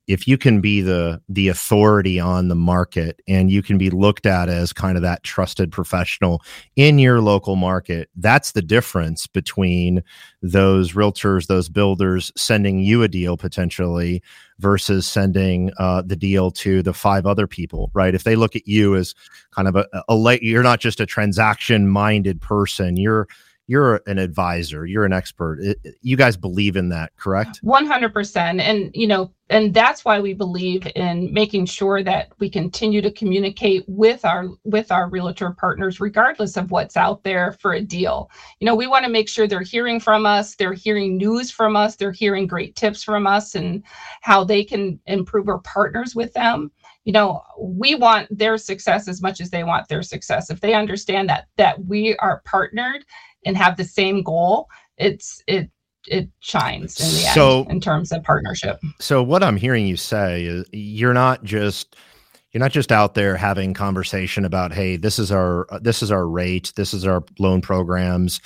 if 0.08 0.28
you 0.28 0.38
can 0.38 0.62
be 0.62 0.82
the 0.82 1.22
the 1.30 1.48
authority 1.48 2.20
on 2.20 2.48
the 2.48 2.56
market 2.56 3.22
and 3.28 3.52
you 3.52 3.62
can 3.62 3.78
be 3.78 3.90
looked 3.90 4.26
at 4.26 4.50
as 4.50 4.72
kind 4.72 4.98
of 4.98 5.02
that 5.02 5.24
trusted 5.24 5.72
professional 5.72 6.42
in 6.76 7.00
your 7.00 7.22
local 7.22 7.56
market 7.56 8.10
that's 8.18 8.52
the 8.52 8.62
difference 8.62 9.28
between 9.28 10.04
those 10.42 10.94
realtors 10.94 11.48
those 11.48 11.70
builders 11.70 12.32
sending 12.36 12.80
you 12.80 13.04
a 13.04 13.08
deal 13.08 13.38
potentially 13.38 14.22
versus 14.60 15.06
sending 15.06 15.72
uh, 15.80 16.02
the 16.06 16.16
deal 16.16 16.50
to 16.50 16.82
the 16.82 16.94
five 16.94 17.26
other 17.26 17.48
people 17.48 17.92
right? 17.94 18.16
If 18.16 18.24
they 18.24 18.36
look 18.36 18.56
at 18.56 18.68
you 18.68 18.96
as 18.96 19.16
kind 19.52 19.68
of 19.68 19.76
a, 19.76 19.88
a 20.08 20.16
late 20.16 20.44
you're 20.44 20.64
not 20.64 20.80
just 20.80 21.00
a 21.00 21.06
transaction 21.06 21.88
minded 21.90 22.42
person. 22.42 22.98
You're 22.98 23.28
you're 23.68 24.02
an 24.06 24.18
advisor 24.18 24.86
you're 24.86 25.06
an 25.06 25.14
expert. 25.14 25.60
You 26.02 26.18
guys 26.18 26.38
believe 26.38 26.76
in 26.76 26.90
that 26.90 27.16
correct? 27.18 27.60
100% 27.64 28.60
and 28.60 28.92
you 28.94 29.08
know 29.08 29.32
and 29.50 29.76
that's 29.76 30.04
why 30.04 30.20
we 30.20 30.34
believe 30.34 30.88
in 30.96 31.32
making 31.32 31.68
sure 31.68 32.02
that 32.02 32.32
we 32.40 32.50
continue 32.50 33.00
to 33.02 33.12
communicate 33.12 33.84
with 33.88 34.26
our 34.26 34.48
with 34.64 34.92
our 34.92 35.10
realtor 35.10 35.52
partners 35.52 36.00
regardless 36.00 36.58
of 36.58 36.72
what's 36.72 36.98
out 36.98 37.24
there 37.24 37.54
for 37.54 37.74
a 37.74 37.82
deal. 37.82 38.30
You 38.60 38.66
know 38.66 38.76
we 38.76 38.88
want 38.88 39.06
to 39.06 39.12
make 39.12 39.30
sure 39.30 39.48
they're 39.48 39.62
hearing 39.62 40.00
from 40.00 40.26
us 40.26 40.56
they're 40.56 40.74
hearing 40.74 41.18
news 41.18 41.52
from 41.52 41.76
us 41.76 41.96
they're 41.96 42.12
hearing 42.12 42.48
great 42.48 42.76
tips 42.76 43.04
from 43.04 43.28
us 43.28 43.56
and 43.56 43.84
how 44.22 44.44
they 44.44 44.64
can 44.64 45.00
improve 45.08 45.50
our 45.50 45.60
partners 45.60 46.16
with 46.16 46.34
them 46.34 46.72
you 47.06 47.14
know 47.14 47.42
we 47.60 47.96
want 47.96 48.28
their 48.36 48.58
success 48.58 49.08
as 49.08 49.22
much 49.22 49.40
as 49.40 49.50
they 49.50 49.64
want 49.64 49.88
their 49.88 50.04
success 50.04 50.50
if 50.50 50.60
they 50.60 50.74
understand 50.74 51.30
that 51.30 51.48
that 51.56 51.86
we 51.86 52.16
are 52.18 52.42
partnered 52.46 53.06
and 53.46 53.56
have 53.56 53.78
the 53.78 53.84
same 53.84 54.24
goal, 54.24 54.68
it's 54.98 55.42
it 55.48 55.70
it 56.08 56.30
shines 56.40 57.00
in 57.00 57.06
the 57.08 57.32
so, 57.34 57.62
end 57.62 57.72
in 57.72 57.80
terms 57.80 58.12
of 58.12 58.24
partnership. 58.24 58.80
So 59.00 59.24
what 59.24 59.44
I'm 59.44 59.58
hearing 59.58 59.88
you 59.88 59.98
say 59.98 60.46
is 60.46 60.66
you're 60.72 61.14
not 61.14 61.44
just 61.44 61.96
you're 62.52 62.60
not 62.60 62.72
just 62.72 62.92
out 62.92 63.16
there 63.16 63.36
having 63.36 63.74
conversation 63.74 64.46
about 64.46 64.74
hey 64.74 64.98
this 64.98 65.20
is 65.20 65.32
our 65.32 65.68
this 65.82 66.04
is 66.04 66.12
our 66.12 66.28
rate 66.28 66.74
this 66.76 66.94
is 66.94 67.06
our 67.06 67.24
loan 67.40 67.62
programs 67.62 68.42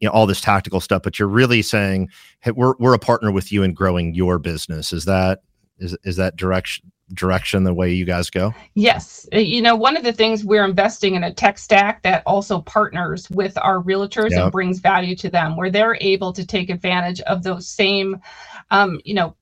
you 0.00 0.08
know, 0.08 0.12
all 0.12 0.26
this 0.26 0.40
tactical 0.40 0.80
stuff, 0.80 1.02
but 1.02 1.18
you're 1.18 1.28
really 1.28 1.60
saying, 1.60 2.08
hey, 2.40 2.52
we're 2.52 2.72
we're 2.78 2.94
a 2.94 2.98
partner 2.98 3.30
with 3.30 3.52
you 3.52 3.62
in 3.62 3.74
growing 3.74 4.14
your 4.14 4.38
business. 4.38 4.94
Is 4.94 5.04
that 5.04 5.42
is 5.78 5.94
is 6.04 6.16
that 6.16 6.36
direction 6.36 6.90
direction 7.12 7.64
the 7.64 7.74
way 7.74 7.92
you 7.92 8.04
guys 8.04 8.30
go? 8.30 8.54
Yes. 8.74 9.28
Uh, 9.32 9.38
you 9.38 9.60
know, 9.60 9.76
one 9.76 9.96
of 9.96 10.04
the 10.04 10.12
things 10.12 10.44
we're 10.44 10.64
investing 10.64 11.14
in 11.14 11.24
a 11.24 11.34
tech 11.34 11.58
stack 11.58 12.02
that 12.02 12.22
also 12.26 12.60
partners 12.60 13.28
with 13.30 13.56
our 13.58 13.82
realtors 13.82 14.30
yep. 14.30 14.44
and 14.44 14.52
brings 14.52 14.78
value 14.78 15.14
to 15.16 15.30
them, 15.30 15.56
where 15.56 15.70
they're 15.70 15.98
able 16.00 16.32
to 16.32 16.46
take 16.46 16.70
advantage 16.70 17.20
of 17.22 17.42
those 17.42 17.68
same, 17.68 18.20
um, 18.70 19.00
you 19.04 19.14
know, 19.14 19.36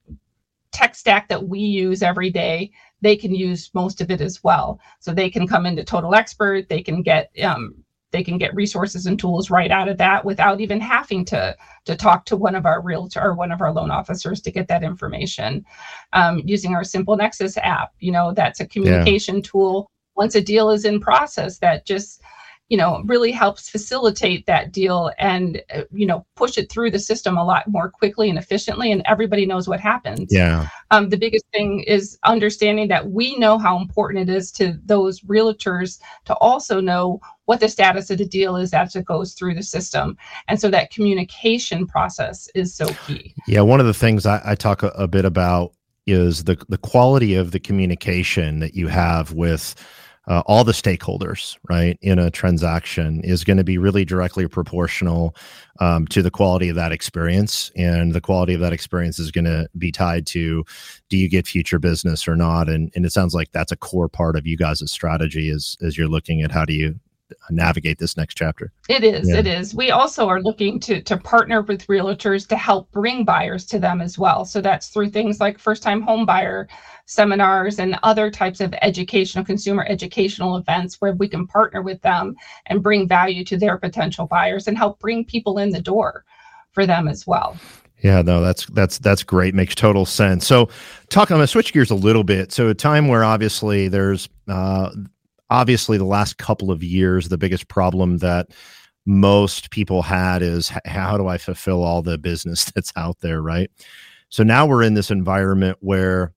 tech 0.73 0.95
stack 0.95 1.29
that 1.29 1.49
we 1.49 1.61
use 1.61 2.03
every 2.03 2.31
day 2.31 2.73
they 3.03 3.17
can 3.17 3.35
use 3.35 3.71
most 3.75 4.01
of 4.01 4.11
it 4.11 4.21
as 4.21 4.43
well. 4.43 4.81
So 5.01 5.13
they 5.13 5.29
can 5.29 5.47
come 5.47 5.67
into 5.67 5.85
Total 5.85 6.15
Expert, 6.15 6.69
they 6.69 6.83
can 6.83 7.03
get 7.03 7.31
um, 7.43 7.75
they 8.13 8.23
can 8.23 8.39
get 8.39 8.55
resources 8.55 9.07
and 9.07 9.19
tools 9.19 9.51
right 9.51 9.71
out 9.71 9.89
of 9.89 9.99
that 9.99 10.25
without 10.25 10.61
even 10.61 10.81
having 10.81 11.25
to 11.25 11.57
to 11.85 11.97
talk 11.97 12.25
to 12.27 12.37
one 12.37 12.55
of 12.55 12.67
our 12.67 12.81
realtor 12.81 13.21
or 13.21 13.35
one 13.35 13.51
of 13.51 13.61
our 13.61 13.73
loan 13.73 13.91
officers 13.91 14.41
to 14.43 14.51
get 14.51 14.69
that 14.69 14.85
information. 14.85 15.65
Um, 16.13 16.43
using 16.45 16.75
our 16.75 16.83
SimpleNexus 16.83 17.59
app, 17.59 17.93
you 17.99 18.13
know, 18.13 18.33
that's 18.33 18.61
a 18.61 18.67
communication 18.67 19.37
yeah. 19.37 19.43
tool. 19.45 19.91
Once 20.15 20.35
a 20.35 20.41
deal 20.41 20.71
is 20.71 20.85
in 20.85 21.01
process, 21.01 21.59
that 21.59 21.87
just 21.87 22.23
you 22.69 22.77
know 22.79 23.03
really 23.05 23.31
helps 23.31 23.69
facilitate 23.69 24.47
that 24.47 24.73
deal 24.73 25.11
and 25.19 25.63
uh, 25.75 25.83
you 25.93 26.07
know 26.07 26.25
push 26.37 26.57
it 26.57 26.71
through 26.71 26.91
the 26.91 26.99
system 26.99 27.37
a 27.37 27.45
lot 27.45 27.69
more 27.69 27.91
quickly 27.91 28.31
and 28.31 28.39
efficiently 28.39 28.91
and 28.91 29.03
everybody 29.05 29.45
knows 29.45 29.69
what 29.69 29.81
happens. 29.81 30.29
Yeah. 30.31 30.69
Um, 30.91 31.11
the 31.11 31.19
biggest 31.19 31.45
thing 31.53 31.81
is 31.81 32.19
understanding 32.25 32.89
that 32.89 33.11
we 33.11 33.37
know 33.37 33.59
how 33.59 33.79
important 33.79 34.29
it 34.29 34.35
is 34.35 34.51
to 34.53 34.79
those 34.85 35.21
realtors 35.21 36.01
to 36.25 36.35
also 36.37 36.81
know 36.81 37.21
what 37.45 37.61
the 37.61 37.69
status 37.69 38.11
of 38.11 38.19
the 38.19 38.25
deal 38.25 38.57
is 38.57 38.73
as 38.73 38.97
it 38.97 39.05
goes 39.05 39.35
through 39.35 39.55
the 39.55 39.63
system. 39.63 40.17
And 40.49 40.61
so 40.61 40.71
that 40.71 40.91
communication 40.91 41.87
process 41.87 42.49
is 42.55 42.75
so 42.75 42.87
key. 43.07 43.35
Yeah 43.47 43.61
one 43.61 43.81
of 43.81 43.87
the 43.87 43.95
things 43.95 44.25
i, 44.27 44.41
I 44.45 44.55
talk 44.55 44.83
a, 44.83 44.89
a 44.89 45.07
bit 45.07 45.25
about 45.25 45.73
is 46.07 46.45
the 46.45 46.63
the 46.69 46.79
quality 46.79 47.35
of 47.35 47.53
the 47.53 47.61
communication 47.61 48.61
that 48.61 48.75
you 48.75 48.89
have 48.89 49.33
with 49.33 49.75
uh, 50.29 50.43
all 50.47 50.63
the 50.63 50.73
stakeholders, 50.73 51.57
right, 51.69 51.99
in 52.01 52.19
a 52.19 52.31
transaction 52.31 53.21
is 53.25 53.43
going 53.43 53.57
to 53.57 53.65
be 53.65 53.79
really 53.79 54.05
directly 54.05 54.47
proportional 54.47 55.35
um, 55.81 56.07
to 56.09 56.23
the 56.23 56.31
quality 56.31 56.69
of 56.69 56.77
that 56.77 56.93
experience. 56.93 57.73
And 57.77 58.13
the 58.13 58.21
quality 58.21 58.55
of 58.55 58.61
that 58.61 58.73
experience 58.73 59.19
is 59.19 59.33
going 59.33 59.47
to 59.47 59.69
be 59.79 59.91
tied 59.91 60.27
to 60.29 60.65
do 61.09 61.17
you 61.17 61.29
get 61.29 61.47
future 61.47 61.81
business 61.81 62.29
or 62.29 62.37
not? 62.37 62.69
And, 62.69 62.93
and 62.95 63.05
it 63.05 63.13
sounds 63.13 63.35
like 63.35 63.51
that's 63.53 63.73
a 63.73 63.77
core 63.77 64.09
part 64.09 64.37
of 64.37 64.47
you 64.47 64.57
guys' 64.57 64.91
strategy 64.91 65.51
as, 65.51 65.77
as 65.83 65.99
you're 65.99 66.09
looking 66.09 66.43
at 66.43 66.53
how 66.53 66.65
do 66.65 66.73
you 66.73 66.99
navigate 67.51 67.99
this 67.99 68.17
next 68.17 68.35
chapter. 68.35 68.73
It 68.89 69.05
is. 69.05 69.29
Yeah. 69.29 69.39
It 69.39 69.47
is. 69.47 69.75
We 69.75 69.91
also 69.91 70.29
are 70.29 70.41
looking 70.41 70.79
to 70.81 71.03
to 71.03 71.17
partner 71.17 71.63
with 71.63 71.87
realtors 71.87 72.47
to 72.49 72.57
help 72.57 72.91
bring 72.93 73.25
buyers 73.25 73.65
to 73.67 73.79
them 73.79 74.01
as 74.01 74.19
well. 74.19 74.45
So 74.45 74.61
that's 74.61 74.89
through 74.89 75.11
things 75.11 75.41
like 75.41 75.59
first 75.59 75.83
time 75.83 76.03
home 76.03 76.27
buyer 76.27 76.69
seminars 77.07 77.79
and 77.79 77.99
other 78.03 78.31
types 78.31 78.61
of 78.61 78.75
educational 78.83 79.45
consumer 79.45 79.85
educational 79.89 80.57
events 80.57 81.01
where 81.01 81.13
we 81.13 81.29
can 81.29 81.47
partner 81.47 81.83
with 81.83 82.01
them 82.03 82.35
and 82.67 82.83
bring 82.83 83.09
value 83.09 83.45
to 83.45 83.57
their 83.57 83.79
potential 83.79 84.27
buyers 84.27 84.69
and 84.69 84.79
help 84.79 84.99
bring 84.99 85.25
people 85.25 85.59
in 85.59 85.71
the 85.71 85.83
door 85.83 86.25
for 86.73 86.87
them 86.87 87.09
as 87.09 87.27
well. 87.27 87.57
Yeah, 88.03 88.23
no, 88.23 88.41
that's 88.41 88.67
that's 88.67 88.99
that's 88.99 89.23
great. 89.23 89.55
Makes 89.55 89.77
total 89.77 90.05
sense. 90.05 90.47
So, 90.47 90.69
talk. 91.09 91.31
I'm 91.31 91.37
gonna 91.37 91.47
switch 91.47 91.73
gears 91.73 91.91
a 91.91 91.95
little 91.95 92.25
bit. 92.25 92.51
So, 92.51 92.69
a 92.69 92.75
time 92.75 93.07
where 93.07 93.23
obviously 93.23 93.87
there's 93.87 94.29
uh, 94.49 94.91
obviously 95.53 95.99
the 95.99 96.05
last 96.05 96.39
couple 96.39 96.71
of 96.71 96.83
years 96.83 97.29
the 97.29 97.39
biggest 97.39 97.69
problem 97.69 98.19
that 98.19 98.49
most 99.05 99.71
people 99.71 100.01
had 100.01 100.43
is 100.43 100.73
how 100.87 101.19
do 101.19 101.27
i 101.27 101.37
fulfill 101.37 101.83
all 101.83 102.03
the 102.03 102.17
business 102.17 102.65
that's 102.75 102.93
out 102.97 103.21
there 103.21 103.43
right 103.43 103.71
so 104.31 104.43
now 104.43 104.65
we're 104.65 104.83
in 104.83 104.95
this 104.95 105.11
environment 105.11 105.77
where 105.81 106.33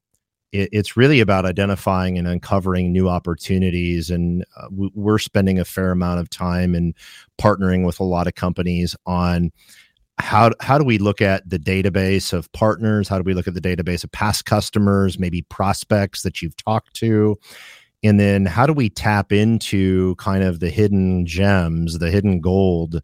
it, 0.55 0.69
it's 0.71 0.97
really 0.97 1.19
about 1.19 1.45
identifying 1.45 2.17
and 2.17 2.27
uncovering 2.27 2.91
new 2.91 3.09
opportunities 3.09 4.09
and 4.09 4.43
uh, 4.57 4.67
we're 4.71 5.19
spending 5.19 5.59
a 5.59 5.65
fair 5.65 5.91
amount 5.91 6.19
of 6.19 6.29
time 6.29 6.75
and 6.75 6.93
partnering 7.39 7.85
with 7.85 8.00
a 8.00 8.03
lot 8.03 8.27
of 8.27 8.35
companies 8.35 8.95
on 9.05 9.51
how 10.17 10.51
how 10.62 10.77
do 10.77 10.85
we 10.85 10.97
look 10.97 11.21
at 11.21 11.47
the 11.50 11.59
database 11.59 12.31
of 12.31 12.51
partners? 12.53 13.07
How 13.07 13.17
do 13.17 13.24
we 13.24 13.33
look 13.33 13.47
at 13.47 13.53
the 13.53 13.62
database 13.62 14.03
of 14.03 14.12
past 14.12 14.45
customers 14.45 15.19
maybe 15.19 15.41
prospects 15.43 16.21
that 16.21 16.41
you've 16.41 16.55
talked 16.55 16.93
to? 16.95 17.38
And 18.03 18.19
then 18.19 18.45
how 18.45 18.65
do 18.65 18.74
we 18.74 18.89
tap 18.89 19.31
into 19.33 20.15
kind 20.15 20.43
of 20.43 20.59
the 20.59 20.69
hidden 20.69 21.25
gems 21.25 22.00
the 22.00 22.12
hidden 22.12 22.39
gold 22.39 23.01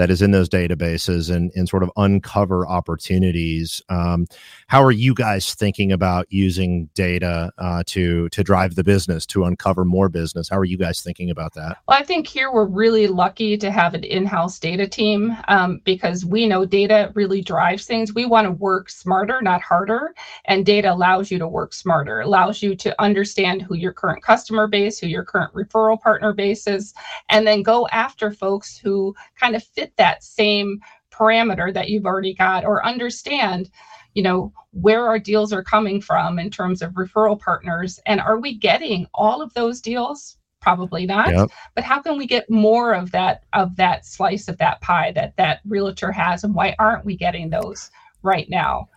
that 0.00 0.10
is 0.10 0.22
in 0.22 0.30
those 0.30 0.48
databases 0.48 1.30
and, 1.30 1.52
and 1.54 1.68
sort 1.68 1.82
of 1.82 1.90
uncover 1.98 2.66
opportunities. 2.66 3.82
Um, 3.90 4.26
how 4.66 4.82
are 4.82 4.90
you 4.90 5.12
guys 5.12 5.52
thinking 5.52 5.92
about 5.92 6.24
using 6.30 6.88
data 6.94 7.52
uh, 7.58 7.82
to 7.88 8.30
to 8.30 8.42
drive 8.42 8.76
the 8.76 8.82
business 8.82 9.26
to 9.26 9.44
uncover 9.44 9.84
more 9.84 10.08
business? 10.08 10.48
How 10.48 10.56
are 10.56 10.64
you 10.64 10.78
guys 10.78 11.02
thinking 11.02 11.28
about 11.28 11.52
that? 11.52 11.76
Well, 11.86 11.98
I 11.98 12.02
think 12.02 12.26
here 12.26 12.50
we're 12.50 12.64
really 12.64 13.08
lucky 13.08 13.58
to 13.58 13.70
have 13.70 13.92
an 13.92 14.04
in-house 14.04 14.58
data 14.58 14.88
team 14.88 15.36
um, 15.48 15.82
because 15.84 16.24
we 16.24 16.46
know 16.46 16.64
data 16.64 17.12
really 17.14 17.42
drives 17.42 17.84
things. 17.84 18.14
We 18.14 18.24
want 18.24 18.46
to 18.46 18.52
work 18.52 18.88
smarter, 18.88 19.42
not 19.42 19.60
harder, 19.60 20.14
and 20.46 20.64
data 20.64 20.90
allows 20.90 21.30
you 21.30 21.38
to 21.38 21.46
work 21.46 21.74
smarter. 21.74 22.20
Allows 22.20 22.62
you 22.62 22.74
to 22.76 22.98
understand 23.02 23.60
who 23.60 23.74
your 23.74 23.92
current 23.92 24.22
customer 24.22 24.66
base, 24.66 24.98
who 24.98 25.08
your 25.08 25.24
current 25.24 25.52
referral 25.52 26.00
partner 26.00 26.32
base 26.32 26.66
is, 26.66 26.94
and 27.28 27.46
then 27.46 27.62
go 27.62 27.86
after 27.92 28.32
folks 28.32 28.78
who 28.78 29.14
kind 29.38 29.54
of 29.54 29.62
fit 29.62 29.89
that 29.96 30.22
same 30.22 30.80
parameter 31.10 31.72
that 31.72 31.90
you've 31.90 32.06
already 32.06 32.34
got 32.34 32.64
or 32.64 32.84
understand 32.86 33.70
you 34.14 34.22
know 34.22 34.52
where 34.72 35.06
our 35.06 35.18
deals 35.18 35.52
are 35.52 35.62
coming 35.62 36.00
from 36.00 36.38
in 36.38 36.50
terms 36.50 36.82
of 36.82 36.92
referral 36.92 37.38
partners. 37.38 37.98
And 38.06 38.20
are 38.20 38.38
we 38.38 38.56
getting 38.56 39.06
all 39.14 39.42
of 39.42 39.52
those 39.54 39.80
deals? 39.80 40.36
Probably 40.60 41.06
not. 41.06 41.34
Yep. 41.34 41.48
but 41.74 41.84
how 41.84 42.00
can 42.02 42.18
we 42.18 42.26
get 42.26 42.50
more 42.50 42.92
of 42.92 43.10
that 43.12 43.44
of 43.52 43.76
that 43.76 44.04
slice 44.04 44.48
of 44.48 44.58
that 44.58 44.80
pie 44.80 45.12
that 45.12 45.36
that 45.36 45.60
realtor 45.66 46.12
has? 46.12 46.44
And 46.44 46.54
why 46.54 46.74
aren't 46.78 47.04
we 47.04 47.16
getting 47.16 47.50
those 47.50 47.90
right 48.22 48.48
now 48.50 48.88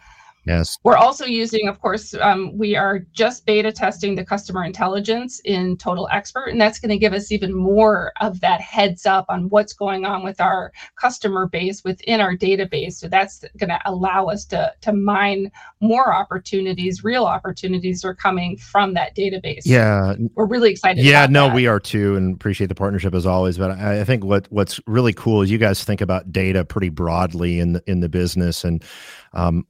Yes. 0.45 0.77
We're 0.83 0.97
also 0.97 1.25
using, 1.25 1.69
of 1.69 1.79
course, 1.79 2.13
um, 2.15 2.57
we 2.57 2.75
are 2.75 3.00
just 3.13 3.45
beta 3.45 3.71
testing 3.71 4.15
the 4.15 4.25
customer 4.25 4.65
intelligence 4.65 5.39
in 5.45 5.77
Total 5.77 6.09
Expert, 6.12 6.50
and 6.50 6.59
that's 6.59 6.79
going 6.79 6.89
to 6.89 6.97
give 6.97 7.13
us 7.13 7.31
even 7.31 7.53
more 7.53 8.12
of 8.19 8.41
that 8.41 8.59
heads 8.59 9.05
up 9.05 9.25
on 9.29 9.47
what's 9.50 9.71
going 9.71 10.05
on 10.05 10.23
with 10.23 10.41
our 10.41 10.73
customer 10.95 11.47
base 11.47 11.83
within 11.85 12.19
our 12.19 12.35
database. 12.35 12.93
So 12.93 13.07
that's 13.07 13.45
going 13.57 13.69
to 13.69 13.79
allow 13.85 14.25
us 14.25 14.45
to 14.47 14.73
to 14.81 14.91
mine 14.91 15.50
more 15.79 16.13
opportunities, 16.13 17.03
real 17.03 17.25
opportunities 17.25 18.03
are 18.03 18.15
coming 18.15 18.57
from 18.57 18.93
that 18.95 19.15
database. 19.15 19.62
Yeah, 19.65 20.15
we're 20.35 20.45
really 20.45 20.71
excited. 20.71 21.05
Yeah, 21.05 21.25
no, 21.29 21.47
that. 21.47 21.55
we 21.55 21.67
are 21.67 21.79
too, 21.79 22.15
and 22.17 22.35
appreciate 22.35 22.67
the 22.67 22.75
partnership 22.75 23.15
as 23.15 23.25
always. 23.25 23.57
But 23.57 23.71
I, 23.71 24.01
I 24.01 24.03
think 24.03 24.25
what 24.25 24.47
what's 24.50 24.81
really 24.88 25.13
cool 25.13 25.41
is 25.41 25.50
you 25.50 25.57
guys 25.57 25.85
think 25.85 26.01
about 26.01 26.33
data 26.33 26.65
pretty 26.65 26.89
broadly 26.89 27.59
in 27.59 27.73
the 27.73 27.83
in 27.88 28.01
the 28.01 28.09
business 28.09 28.65
and. 28.65 28.83
Um, 29.31 29.65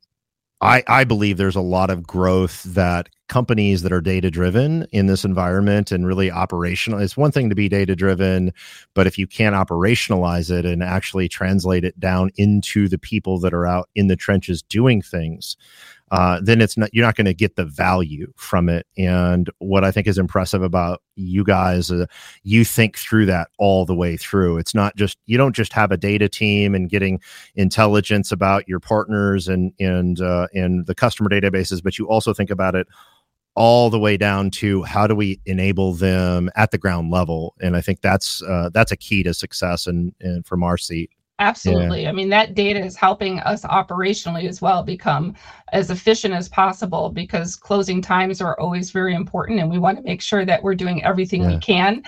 I, 0.64 0.82
I 0.88 1.04
believe 1.04 1.36
there's 1.36 1.58
a 1.58 1.62
lot 1.62 1.90
of 1.90 2.08
growth 2.08 2.64
that 2.64 3.10
companies 3.28 3.82
that 3.82 3.92
are 3.92 4.00
data 4.00 4.32
driven 4.32 4.88
in 4.92 5.08
this 5.08 5.26
environment 5.26 5.92
and 5.92 6.06
really 6.06 6.30
operational 6.30 7.00
it's 7.00 7.18
one 7.18 7.32
thing 7.32 7.50
to 7.50 7.56
be 7.56 7.68
data 7.68 7.96
driven 7.96 8.54
but 8.94 9.08
if 9.08 9.18
you 9.18 9.26
can't 9.26 9.56
operationalize 9.56 10.52
it 10.52 10.66
and 10.66 10.84
actually 10.84 11.28
translate 11.28 11.84
it 11.84 12.00
down 12.00 12.30
into 12.36 12.88
the 12.88 12.98
people 12.98 13.40
that 13.40 13.54
are 13.54 13.66
out 13.66 13.90
in 13.96 14.08
the 14.08 14.16
trenches 14.16 14.62
doing 14.62 15.02
things 15.02 15.58
uh, 16.14 16.40
then 16.44 16.62
it's 16.62 16.78
not 16.78 16.94
you're 16.94 17.06
not 17.06 17.16
going 17.16 17.26
to 17.26 17.34
get 17.34 17.56
the 17.56 17.66
value 17.66 18.32
from 18.36 18.70
it. 18.70 18.86
And 19.00 19.50
what 19.58 19.84
I 19.84 19.90
think 19.90 20.06
is 20.06 20.20
impressive 20.20 20.62
about 20.62 21.02
you 21.16 21.44
guys, 21.44 21.90
uh, 21.90 22.06
you 22.44 22.64
think 22.64 23.00
through 23.00 23.26
that 23.26 23.48
all 23.58 23.84
the 23.84 23.96
way 23.96 24.16
through. 24.16 24.60
It's 24.60 24.76
not 24.76 24.96
just 24.96 25.18
you 25.26 25.40
don't 25.40 25.56
just 25.56 25.74
have 25.74 25.92
a 25.92 25.98
data 25.98 26.30
team 26.30 26.76
and 26.76 26.88
getting 26.88 27.20
intelligence 27.56 28.32
about 28.32 28.68
your 28.68 28.80
partners 28.80 29.48
and 29.48 29.74
and 29.80 30.22
uh, 30.22 30.50
and 30.54 30.86
the 30.86 30.94
customer 30.94 31.32
databases, 31.32 31.82
but 31.84 31.98
you 31.98 32.08
also 32.08 32.32
think 32.32 32.52
about 32.52 32.76
it 32.76 32.86
all 33.56 33.90
the 33.90 34.00
way 34.00 34.16
down 34.16 34.52
to 34.52 34.84
how 34.84 35.08
do 35.08 35.16
we 35.16 35.42
enable 35.48 35.94
them 35.94 36.48
at 36.56 36.72
the 36.72 36.78
ground 36.80 37.12
level 37.12 37.54
and 37.62 37.76
i 37.76 37.82
think 37.82 38.02
that's 38.02 38.42
uh, 38.42 38.68
that's 38.74 38.92
a 38.92 38.98
key 38.98 39.22
to 39.22 39.32
success 39.32 39.86
and, 39.86 40.12
and 40.22 40.44
from 40.44 40.64
our 40.64 40.76
seat 40.76 41.12
Absolutely. 41.40 42.04
Yeah. 42.04 42.10
I 42.10 42.12
mean, 42.12 42.30
that 42.30 42.54
data 42.54 42.80
is 42.80 42.96
helping 42.96 43.40
us 43.40 43.64
operationally 43.64 44.48
as 44.48 44.62
well 44.62 44.84
become 44.84 45.36
as 45.72 45.90
efficient 45.90 46.34
as 46.34 46.48
possible 46.48 47.10
because 47.10 47.56
closing 47.56 48.02
times 48.02 48.40
are 48.40 48.60
always 48.60 48.92
very 48.92 49.16
important. 49.16 49.60
And 49.60 49.70
we 49.70 49.80
want 49.80 49.98
to 49.98 50.04
make 50.04 50.22
sure 50.22 50.46
that 50.46 50.62
we're 50.62 50.76
doing 50.76 51.04
everything 51.04 51.42
yeah. 51.42 51.56
we 51.56 51.60
can 51.60 52.04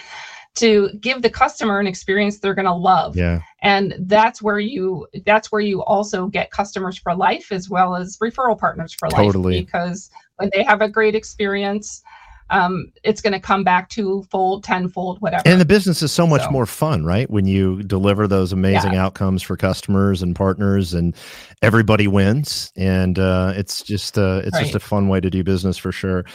to 0.55 0.89
give 1.01 1.21
the 1.21 1.29
customer 1.29 1.79
an 1.79 1.87
experience 1.87 2.39
they're 2.39 2.53
going 2.53 2.65
to 2.65 2.73
love. 2.73 3.17
Yeah. 3.17 3.41
And 3.61 3.95
that's 4.01 4.41
where 4.41 4.59
you 4.59 5.07
that's 5.25 5.51
where 5.51 5.61
you 5.61 5.83
also 5.83 6.27
get 6.27 6.51
customers 6.51 6.97
for 6.97 7.13
life 7.13 7.51
as 7.51 7.69
well 7.69 7.95
as 7.95 8.17
referral 8.17 8.57
partners 8.57 8.93
for 8.93 9.09
totally. 9.09 9.57
life 9.57 9.65
because 9.65 10.09
when 10.37 10.49
they 10.53 10.63
have 10.63 10.81
a 10.81 10.89
great 10.89 11.15
experience 11.15 12.01
um, 12.49 12.91
it's 13.03 13.21
going 13.21 13.33
to 13.33 13.39
come 13.39 13.63
back 13.63 13.89
twofold, 13.89 14.63
tenfold, 14.63 15.19
whatever. 15.21 15.43
And 15.45 15.59
the 15.59 15.65
business 15.65 16.01
is 16.01 16.11
so 16.11 16.27
much 16.27 16.43
So- 16.43 16.51
more 16.51 16.65
fun, 16.65 17.05
right? 17.05 17.29
When 17.29 17.45
you 17.45 17.81
deliver 17.83 18.27
those 18.27 18.53
amazing 18.53 18.95
outcomes 18.95 19.41
for 19.41 19.57
customers 19.57 20.21
and 20.21 20.35
partners, 20.35 20.93
and 20.93 21.15
everybody 21.61 22.07
wins. 22.07 22.71
And 22.75 23.17
uh, 23.17 23.53
it's 23.55 23.81
just 23.81 24.17
uh, 24.17 24.41
it's 24.43 24.59
just 24.59 24.75
a 24.75 24.79
fun 24.79 25.07
way 25.07 25.19
to 25.19 25.29
do 25.29 25.43
business 25.43 25.77
for 25.77 25.91
sure. 25.91 26.25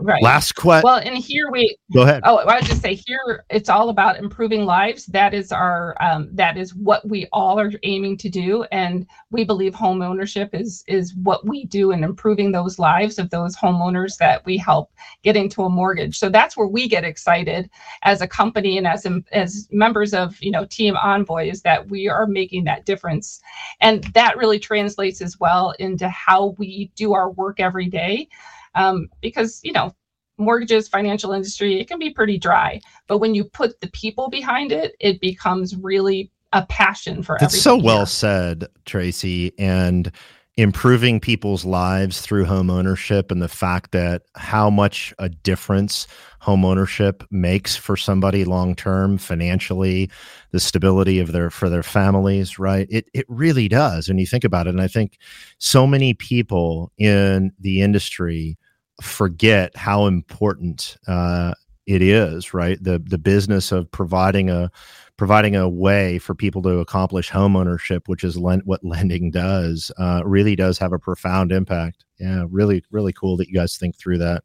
Right. 0.00 0.22
Last 0.22 0.54
question. 0.54 0.82
well, 0.84 0.98
and 0.98 1.16
here 1.16 1.50
we 1.50 1.76
Go 1.92 2.02
ahead. 2.02 2.22
Oh, 2.24 2.38
I 2.38 2.56
would 2.56 2.66
just 2.66 2.82
say 2.82 2.94
here 2.94 3.44
it's 3.50 3.68
all 3.68 3.88
about 3.88 4.18
improving 4.18 4.64
lives. 4.64 5.06
That 5.06 5.34
is 5.34 5.50
our 5.50 5.96
um, 6.00 6.28
that 6.32 6.56
is 6.56 6.74
what 6.74 7.06
we 7.08 7.26
all 7.32 7.58
are 7.58 7.72
aiming 7.82 8.16
to 8.18 8.28
do, 8.28 8.64
and 8.70 9.06
we 9.30 9.44
believe 9.44 9.74
home 9.74 10.00
ownership 10.00 10.50
is 10.52 10.84
is 10.86 11.14
what 11.16 11.44
we 11.46 11.64
do 11.64 11.90
in 11.90 12.04
improving 12.04 12.52
those 12.52 12.78
lives 12.78 13.18
of 13.18 13.30
those 13.30 13.56
homeowners 13.56 14.16
that 14.18 14.44
we 14.46 14.56
help 14.56 14.92
get 15.22 15.36
into 15.36 15.64
a 15.64 15.68
mortgage. 15.68 16.16
So 16.16 16.28
that's 16.28 16.56
where 16.56 16.68
we 16.68 16.88
get 16.88 17.04
excited 17.04 17.68
as 18.02 18.20
a 18.20 18.28
company 18.28 18.78
and 18.78 18.86
as 18.86 19.06
as 19.32 19.68
members 19.72 20.14
of 20.14 20.40
you 20.40 20.52
know 20.52 20.64
Team 20.66 20.96
Envoy 20.96 21.48
is 21.50 21.62
that 21.62 21.88
we 21.88 22.08
are 22.08 22.26
making 22.26 22.64
that 22.64 22.86
difference, 22.86 23.40
and 23.80 24.04
that 24.14 24.36
really 24.36 24.60
translates 24.60 25.20
as 25.20 25.40
well 25.40 25.74
into 25.80 26.08
how 26.08 26.54
we 26.58 26.92
do 26.94 27.14
our 27.14 27.30
work 27.30 27.58
every 27.58 27.88
day. 27.88 28.28
Um, 28.74 29.08
because 29.20 29.60
you 29.62 29.72
know 29.72 29.94
mortgages, 30.40 30.88
financial 30.88 31.32
industry, 31.32 31.78
it 31.78 31.86
can 31.86 31.98
be 31.98 32.10
pretty 32.10 32.38
dry. 32.38 32.80
But 33.06 33.18
when 33.18 33.34
you 33.34 33.44
put 33.44 33.80
the 33.80 33.90
people 33.90 34.28
behind 34.28 34.72
it, 34.72 34.96
it 34.98 35.20
becomes 35.20 35.76
really 35.76 36.32
a 36.52 36.66
passion 36.66 37.22
for 37.22 37.36
That's 37.38 37.60
so 37.60 37.76
well 37.76 37.98
here. 37.98 38.06
said, 38.06 38.66
Traci. 38.84 39.52
And 39.58 40.10
improving 40.56 41.20
people's 41.20 41.64
lives 41.64 42.20
through 42.20 42.44
home 42.44 42.70
ownership 42.70 43.30
and 43.30 43.40
the 43.40 43.48
fact 43.48 43.92
that 43.92 44.22
how 44.34 44.68
much 44.68 45.14
a 45.18 45.28
difference 45.28 46.06
home 46.40 46.64
ownership 46.64 47.22
makes 47.30 47.76
for 47.76 47.96
somebody 47.96 48.44
long 48.44 48.74
term 48.74 49.16
financially 49.16 50.10
the 50.50 50.60
stability 50.60 51.20
of 51.20 51.32
their 51.32 51.50
for 51.50 51.70
their 51.70 51.84
families 51.84 52.58
right 52.58 52.88
it 52.90 53.06
it 53.14 53.24
really 53.28 53.68
does 53.68 54.08
when 54.08 54.18
you 54.18 54.26
think 54.26 54.44
about 54.44 54.66
it 54.66 54.70
and 54.70 54.82
i 54.82 54.88
think 54.88 55.18
so 55.58 55.86
many 55.86 56.12
people 56.14 56.92
in 56.98 57.52
the 57.60 57.80
industry 57.80 58.58
forget 59.00 59.74
how 59.76 60.06
important 60.06 60.96
uh, 61.06 61.54
it 61.86 62.02
is 62.02 62.54
right? 62.54 62.82
The 62.82 62.98
the 62.98 63.18
business 63.18 63.72
of 63.72 63.90
providing 63.90 64.50
a 64.50 64.70
providing 65.16 65.54
a 65.54 65.68
way 65.68 66.18
for 66.18 66.34
people 66.34 66.62
to 66.62 66.78
accomplish 66.78 67.28
home 67.28 67.54
ownership 67.54 68.08
which 68.08 68.24
is 68.24 68.38
what 68.38 68.84
lending 68.84 69.30
does 69.30 69.92
uh, 69.98 70.22
really 70.24 70.56
does 70.56 70.78
have 70.78 70.92
a 70.92 70.98
profound 70.98 71.52
impact. 71.52 72.04
Yeah 72.18 72.44
really 72.48 72.84
really 72.90 73.12
cool 73.12 73.36
that 73.38 73.48
you 73.48 73.54
guys 73.54 73.76
think 73.76 73.96
through 73.96 74.18
that. 74.18 74.44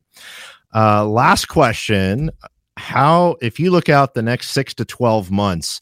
Uh, 0.73 1.05
last 1.05 1.45
question. 1.47 2.31
How 2.77 3.37
if 3.41 3.59
you 3.59 3.71
look 3.71 3.87
out 3.87 4.13
the 4.13 4.21
next 4.21 4.49
six 4.49 4.73
to 4.75 4.85
12 4.85 5.31
months 5.31 5.79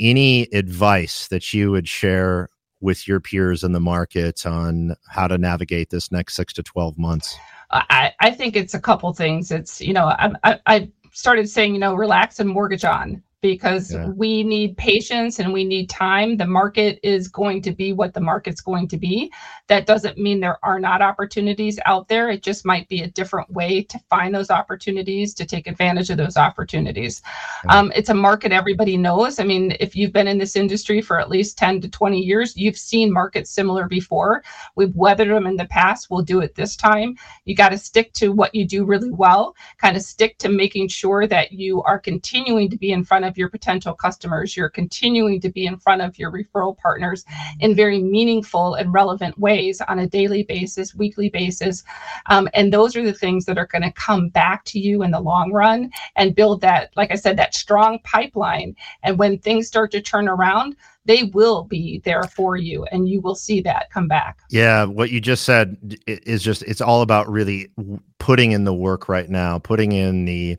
any 0.00 0.42
advice 0.52 1.28
that 1.28 1.52
you 1.52 1.70
would 1.70 1.88
share 1.88 2.50
with 2.80 3.08
your 3.08 3.20
peers 3.20 3.64
in 3.64 3.72
the 3.72 3.80
market 3.80 4.46
on 4.46 4.94
how 5.08 5.26
to 5.26 5.36
navigate 5.36 5.90
this 5.90 6.12
next 6.12 6.36
six 6.36 6.52
to 6.52 6.62
12 6.62 6.98
months 6.98 7.36
I, 7.70 8.14
I 8.20 8.30
think 8.30 8.56
it's 8.56 8.74
a 8.74 8.80
couple 8.80 9.12
things. 9.12 9.50
It's, 9.50 9.80
you 9.80 9.92
know, 9.92 10.06
I, 10.06 10.32
I, 10.42 10.60
I 10.66 10.90
started 11.12 11.48
saying, 11.48 11.74
you 11.74 11.80
know, 11.80 11.94
relax 11.94 12.40
and 12.40 12.48
mortgage 12.48 12.84
on 12.84 13.22
because 13.40 13.92
Yeah. 13.92 14.08
we 14.08 14.42
need 14.42 14.76
patience 14.76 15.38
and 15.38 15.52
we 15.52 15.64
need 15.64 15.88
time. 15.88 16.36
The 16.36 16.46
market 16.46 16.98
is 17.04 17.28
going 17.28 17.62
to 17.62 17.72
be 17.72 17.92
what 17.92 18.12
the 18.12 18.20
market's 18.20 18.60
going 18.60 18.88
to 18.88 18.96
be. 18.96 19.30
That 19.68 19.86
doesn't 19.86 20.18
mean 20.18 20.40
there 20.40 20.58
are 20.64 20.80
not 20.80 21.02
opportunities 21.02 21.78
out 21.86 22.08
there. 22.08 22.30
It 22.30 22.42
just 22.42 22.64
might 22.66 22.88
be 22.88 23.02
a 23.02 23.06
different 23.10 23.50
way 23.52 23.82
to 23.84 23.98
find 24.10 24.34
those 24.34 24.50
opportunities, 24.50 25.34
to 25.34 25.46
take 25.46 25.66
advantage 25.68 26.10
of 26.10 26.16
those 26.16 26.36
opportunities. 26.36 27.22
Yeah. 27.64 27.78
Um, 27.78 27.92
it's 27.94 28.08
a 28.08 28.14
market 28.14 28.50
everybody 28.50 28.96
knows. 28.96 29.38
I 29.38 29.44
mean, 29.44 29.76
if 29.78 29.94
you've 29.94 30.12
been 30.12 30.26
in 30.26 30.38
this 30.38 30.56
industry 30.56 31.00
for 31.00 31.20
at 31.20 31.30
least 31.30 31.58
10 31.58 31.80
to 31.82 31.88
20 31.88 32.18
years, 32.18 32.56
you've 32.56 32.78
seen 32.78 33.12
markets 33.12 33.50
similar 33.50 33.86
before. 33.86 34.42
We've 34.74 34.94
weathered 34.96 35.28
them 35.30 35.46
in 35.46 35.56
the 35.56 35.66
past. 35.66 36.08
We'll 36.10 36.22
do 36.22 36.40
it 36.40 36.56
this 36.56 36.74
time. 36.74 37.16
You 37.44 37.54
got 37.54 37.68
to 37.68 37.78
stick 37.78 38.12
to 38.14 38.32
what 38.32 38.54
you 38.54 38.66
do 38.66 38.84
really 38.84 39.10
well, 39.12 39.54
kind 39.78 39.96
of 39.96 40.02
stick 40.02 40.38
to 40.38 40.48
making 40.48 40.88
sure 40.88 41.26
that 41.28 41.52
you 41.52 41.82
are 41.84 41.98
continuing 42.00 42.68
to 42.70 42.76
be 42.76 42.90
in 42.92 43.04
front 43.04 43.24
of 43.26 43.27
your 43.36 43.48
potential 43.48 43.94
customers. 43.94 44.56
You're 44.56 44.68
continuing 44.68 45.40
to 45.40 45.50
be 45.50 45.66
in 45.66 45.76
front 45.76 46.02
of 46.02 46.18
your 46.18 46.30
referral 46.30 46.76
partners 46.76 47.24
in 47.60 47.74
very 47.74 48.00
meaningful 48.00 48.74
and 48.74 48.92
relevant 48.92 49.38
ways 49.38 49.80
on 49.88 49.98
a 49.98 50.06
daily 50.06 50.44
basis, 50.44 50.94
weekly 50.94 51.28
basis. 51.28 51.84
Um, 52.26 52.48
and 52.54 52.72
those 52.72 52.96
are 52.96 53.04
the 53.04 53.12
things 53.12 53.44
that 53.46 53.58
are 53.58 53.66
going 53.66 53.82
to 53.82 53.92
come 53.92 54.28
back 54.28 54.64
to 54.66 54.78
you 54.78 55.02
in 55.02 55.10
the 55.10 55.20
long 55.20 55.52
run 55.52 55.90
and 56.16 56.34
build 56.34 56.60
that, 56.62 56.90
like 56.96 57.10
I 57.10 57.16
said, 57.16 57.36
that 57.36 57.54
strong 57.54 57.98
pipeline. 58.04 58.74
And 59.02 59.18
when 59.18 59.38
things 59.38 59.66
start 59.66 59.90
to 59.92 60.00
turn 60.00 60.28
around, 60.28 60.76
they 61.08 61.24
will 61.24 61.64
be 61.64 62.00
there 62.04 62.24
for 62.24 62.56
you 62.56 62.84
and 62.92 63.08
you 63.08 63.20
will 63.20 63.34
see 63.34 63.62
that 63.62 63.90
come 63.90 64.08
back. 64.08 64.40
Yeah, 64.50 64.84
what 64.84 65.10
you 65.10 65.20
just 65.20 65.44
said 65.44 65.96
is 66.06 66.42
just 66.42 66.62
it's 66.62 66.82
all 66.82 67.00
about 67.00 67.28
really 67.28 67.70
putting 68.18 68.52
in 68.52 68.64
the 68.64 68.74
work 68.74 69.08
right 69.08 69.28
now, 69.28 69.58
putting 69.58 69.92
in 69.92 70.26
the 70.26 70.58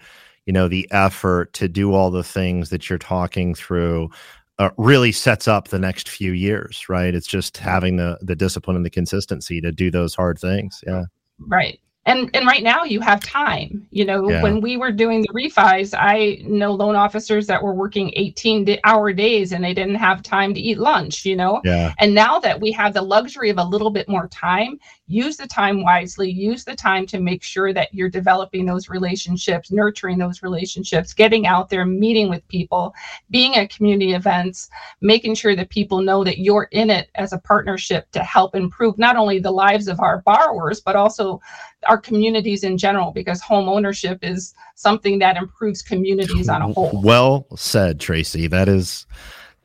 you 0.49 0.53
know 0.53 0.67
the 0.67 0.87
effort 0.89 1.53
to 1.53 1.67
do 1.67 1.93
all 1.93 2.09
the 2.09 2.23
things 2.23 2.71
that 2.71 2.89
you're 2.89 2.97
talking 2.97 3.53
through 3.53 4.09
uh, 4.57 4.71
really 4.79 5.11
sets 5.11 5.47
up 5.47 5.67
the 5.67 5.77
next 5.77 6.09
few 6.09 6.31
years, 6.31 6.89
right? 6.89 7.13
It's 7.13 7.27
just 7.27 7.57
having 7.57 7.97
the 7.97 8.17
the 8.23 8.35
discipline 8.35 8.75
and 8.75 8.83
the 8.83 8.89
consistency 8.89 9.61
to 9.61 9.71
do 9.71 9.91
those 9.91 10.15
hard 10.15 10.39
things. 10.39 10.83
Yeah. 10.87 11.03
Right. 11.37 11.79
And 12.07 12.31
and 12.33 12.47
right 12.47 12.63
now 12.63 12.83
you 12.83 12.99
have 12.99 13.19
time. 13.19 13.87
You 13.91 14.05
know, 14.05 14.27
Yeah. 14.27 14.41
when 14.41 14.59
we 14.59 14.75
were 14.75 14.91
doing 14.91 15.21
the 15.21 15.27
refis, 15.27 15.93
I 15.95 16.41
know 16.43 16.71
loan 16.71 16.95
officers 16.95 17.45
that 17.45 17.61
were 17.61 17.75
working 17.75 18.11
18 18.15 18.79
hour 18.85 19.13
days 19.13 19.51
and 19.51 19.63
they 19.63 19.75
didn't 19.75 20.01
have 20.07 20.23
time 20.23 20.55
to 20.55 20.59
eat 20.59 20.79
lunch, 20.79 21.25
you 21.25 21.35
know. 21.35 21.61
Yeah. 21.63 21.93
And 21.99 22.15
now 22.15 22.39
that 22.39 22.59
we 22.59 22.71
have 22.71 22.95
the 22.95 23.03
luxury 23.03 23.51
of 23.51 23.59
a 23.59 23.63
little 23.63 23.91
bit 23.91 24.09
more 24.09 24.27
time, 24.29 24.79
use 25.09 25.37
the 25.37 25.47
time 25.47 25.81
wisely, 25.81 26.29
use 26.29 26.63
the 26.63 26.75
time 26.75 27.05
to 27.07 27.19
make 27.19 27.41
sure 27.41 27.73
that 27.73 27.91
you're 27.91 28.09
developing 28.09 28.63
those 28.63 28.89
relationships, 28.89 29.71
nurturing 29.71 30.19
those 30.19 30.43
relationships, 30.43 31.13
getting 31.13 31.47
out 31.47 31.67
there, 31.67 31.83
meeting 31.83 32.29
with 32.29 32.47
people, 32.47 32.93
being 33.31 33.55
at 33.55 33.71
community 33.71 34.13
events, 34.13 34.69
making 35.01 35.33
sure 35.33 35.55
that 35.55 35.69
people 35.69 36.01
know 36.03 36.23
that 36.23 36.37
you're 36.37 36.69
in 36.71 36.91
it 36.91 37.09
as 37.15 37.33
a 37.33 37.39
partnership 37.39 38.09
to 38.11 38.19
help 38.19 38.55
improve 38.55 38.99
not 38.99 39.15
only 39.15 39.39
the 39.39 39.51
lives 39.51 39.87
of 39.87 39.99
our 39.99 40.21
borrowers, 40.21 40.79
but 40.79 40.95
also 40.95 41.41
our 41.87 41.97
communities 41.97 42.63
in 42.63 42.77
general, 42.77 43.11
because 43.11 43.41
home 43.41 43.67
ownership 43.67 44.19
is 44.21 44.53
something 44.75 45.17
that 45.17 45.37
improves 45.37 45.81
communities 45.81 46.49
on 46.49 46.61
a 46.61 46.71
whole. 46.71 47.01
Well 47.03 47.47
said, 47.55 47.99
Traci. 47.99 48.47
That 48.47 48.69
is 48.69 49.07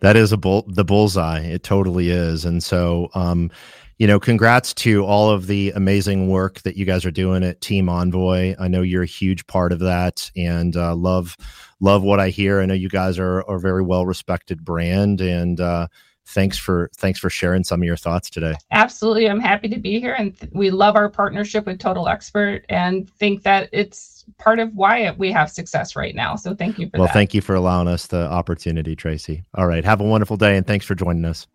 that 0.00 0.16
is 0.16 0.32
a 0.32 0.38
bull 0.38 0.64
the 0.68 0.84
bullseye. 0.84 1.40
It 1.40 1.62
totally 1.62 2.08
is. 2.08 2.46
And 2.46 2.62
so 2.62 3.10
um 3.14 3.50
you 3.98 4.06
know, 4.06 4.18
congrats 4.18 4.74
to 4.74 5.04
all 5.04 5.30
of 5.30 5.46
the 5.46 5.70
amazing 5.72 6.28
work 6.28 6.60
that 6.62 6.76
you 6.76 6.84
guys 6.84 7.04
are 7.04 7.10
doing 7.10 7.44
at 7.44 7.60
Team 7.60 7.88
Envoy. 7.88 8.54
I 8.58 8.68
know 8.68 8.82
you're 8.82 9.04
a 9.04 9.06
huge 9.06 9.46
part 9.46 9.72
of 9.72 9.78
that, 9.80 10.30
and 10.36 10.76
uh, 10.76 10.94
love 10.94 11.36
love 11.80 12.02
what 12.02 12.20
I 12.20 12.30
hear. 12.30 12.60
I 12.60 12.66
know 12.66 12.74
you 12.74 12.88
guys 12.88 13.18
are, 13.18 13.42
are 13.48 13.56
a 13.56 13.60
very 13.60 13.82
well 13.82 14.06
respected 14.06 14.64
brand, 14.64 15.20
and 15.20 15.60
uh, 15.60 15.86
thanks 16.26 16.58
for 16.58 16.90
thanks 16.96 17.18
for 17.18 17.30
sharing 17.30 17.64
some 17.64 17.80
of 17.80 17.84
your 17.84 17.96
thoughts 17.96 18.30
today. 18.30 18.54
Absolutely. 18.70 19.28
I'm 19.28 19.40
happy 19.40 19.68
to 19.68 19.78
be 19.78 20.00
here. 20.00 20.14
And 20.14 20.38
th- 20.38 20.52
we 20.54 20.70
love 20.70 20.96
our 20.96 21.08
partnership 21.08 21.66
with 21.66 21.78
Total 21.78 22.08
Expert 22.08 22.64
and 22.68 23.08
think 23.08 23.42
that 23.42 23.68
it's 23.72 24.24
part 24.38 24.58
of 24.58 24.74
why 24.74 25.10
we 25.12 25.30
have 25.32 25.50
success 25.50 25.96
right 25.96 26.14
now. 26.14 26.34
So 26.34 26.54
thank 26.54 26.78
you 26.78 26.88
for 26.88 26.98
Well, 26.98 27.06
that. 27.06 27.12
thank 27.12 27.34
you 27.34 27.40
for 27.40 27.54
allowing 27.54 27.88
us 27.88 28.06
the 28.06 28.26
opportunity, 28.30 28.96
Traci. 28.96 29.44
All 29.54 29.66
right, 29.66 29.84
have 29.84 30.00
a 30.00 30.04
wonderful 30.04 30.36
day, 30.36 30.56
and 30.56 30.66
thanks 30.66 30.86
for 30.86 30.94
joining 30.94 31.24
us. 31.24 31.46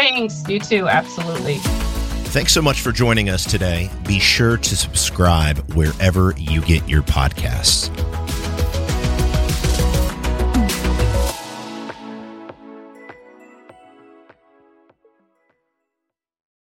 Thanks. 0.00 0.48
You 0.48 0.58
too. 0.58 0.88
Absolutely. 0.88 1.58
Thanks 2.32 2.52
so 2.52 2.62
much 2.62 2.80
for 2.80 2.90
joining 2.90 3.28
us 3.28 3.44
today. 3.44 3.90
Be 4.06 4.18
sure 4.18 4.56
to 4.56 4.76
subscribe 4.76 5.58
wherever 5.74 6.34
you 6.38 6.62
get 6.62 6.88
your 6.88 7.02
podcasts. 7.02 7.90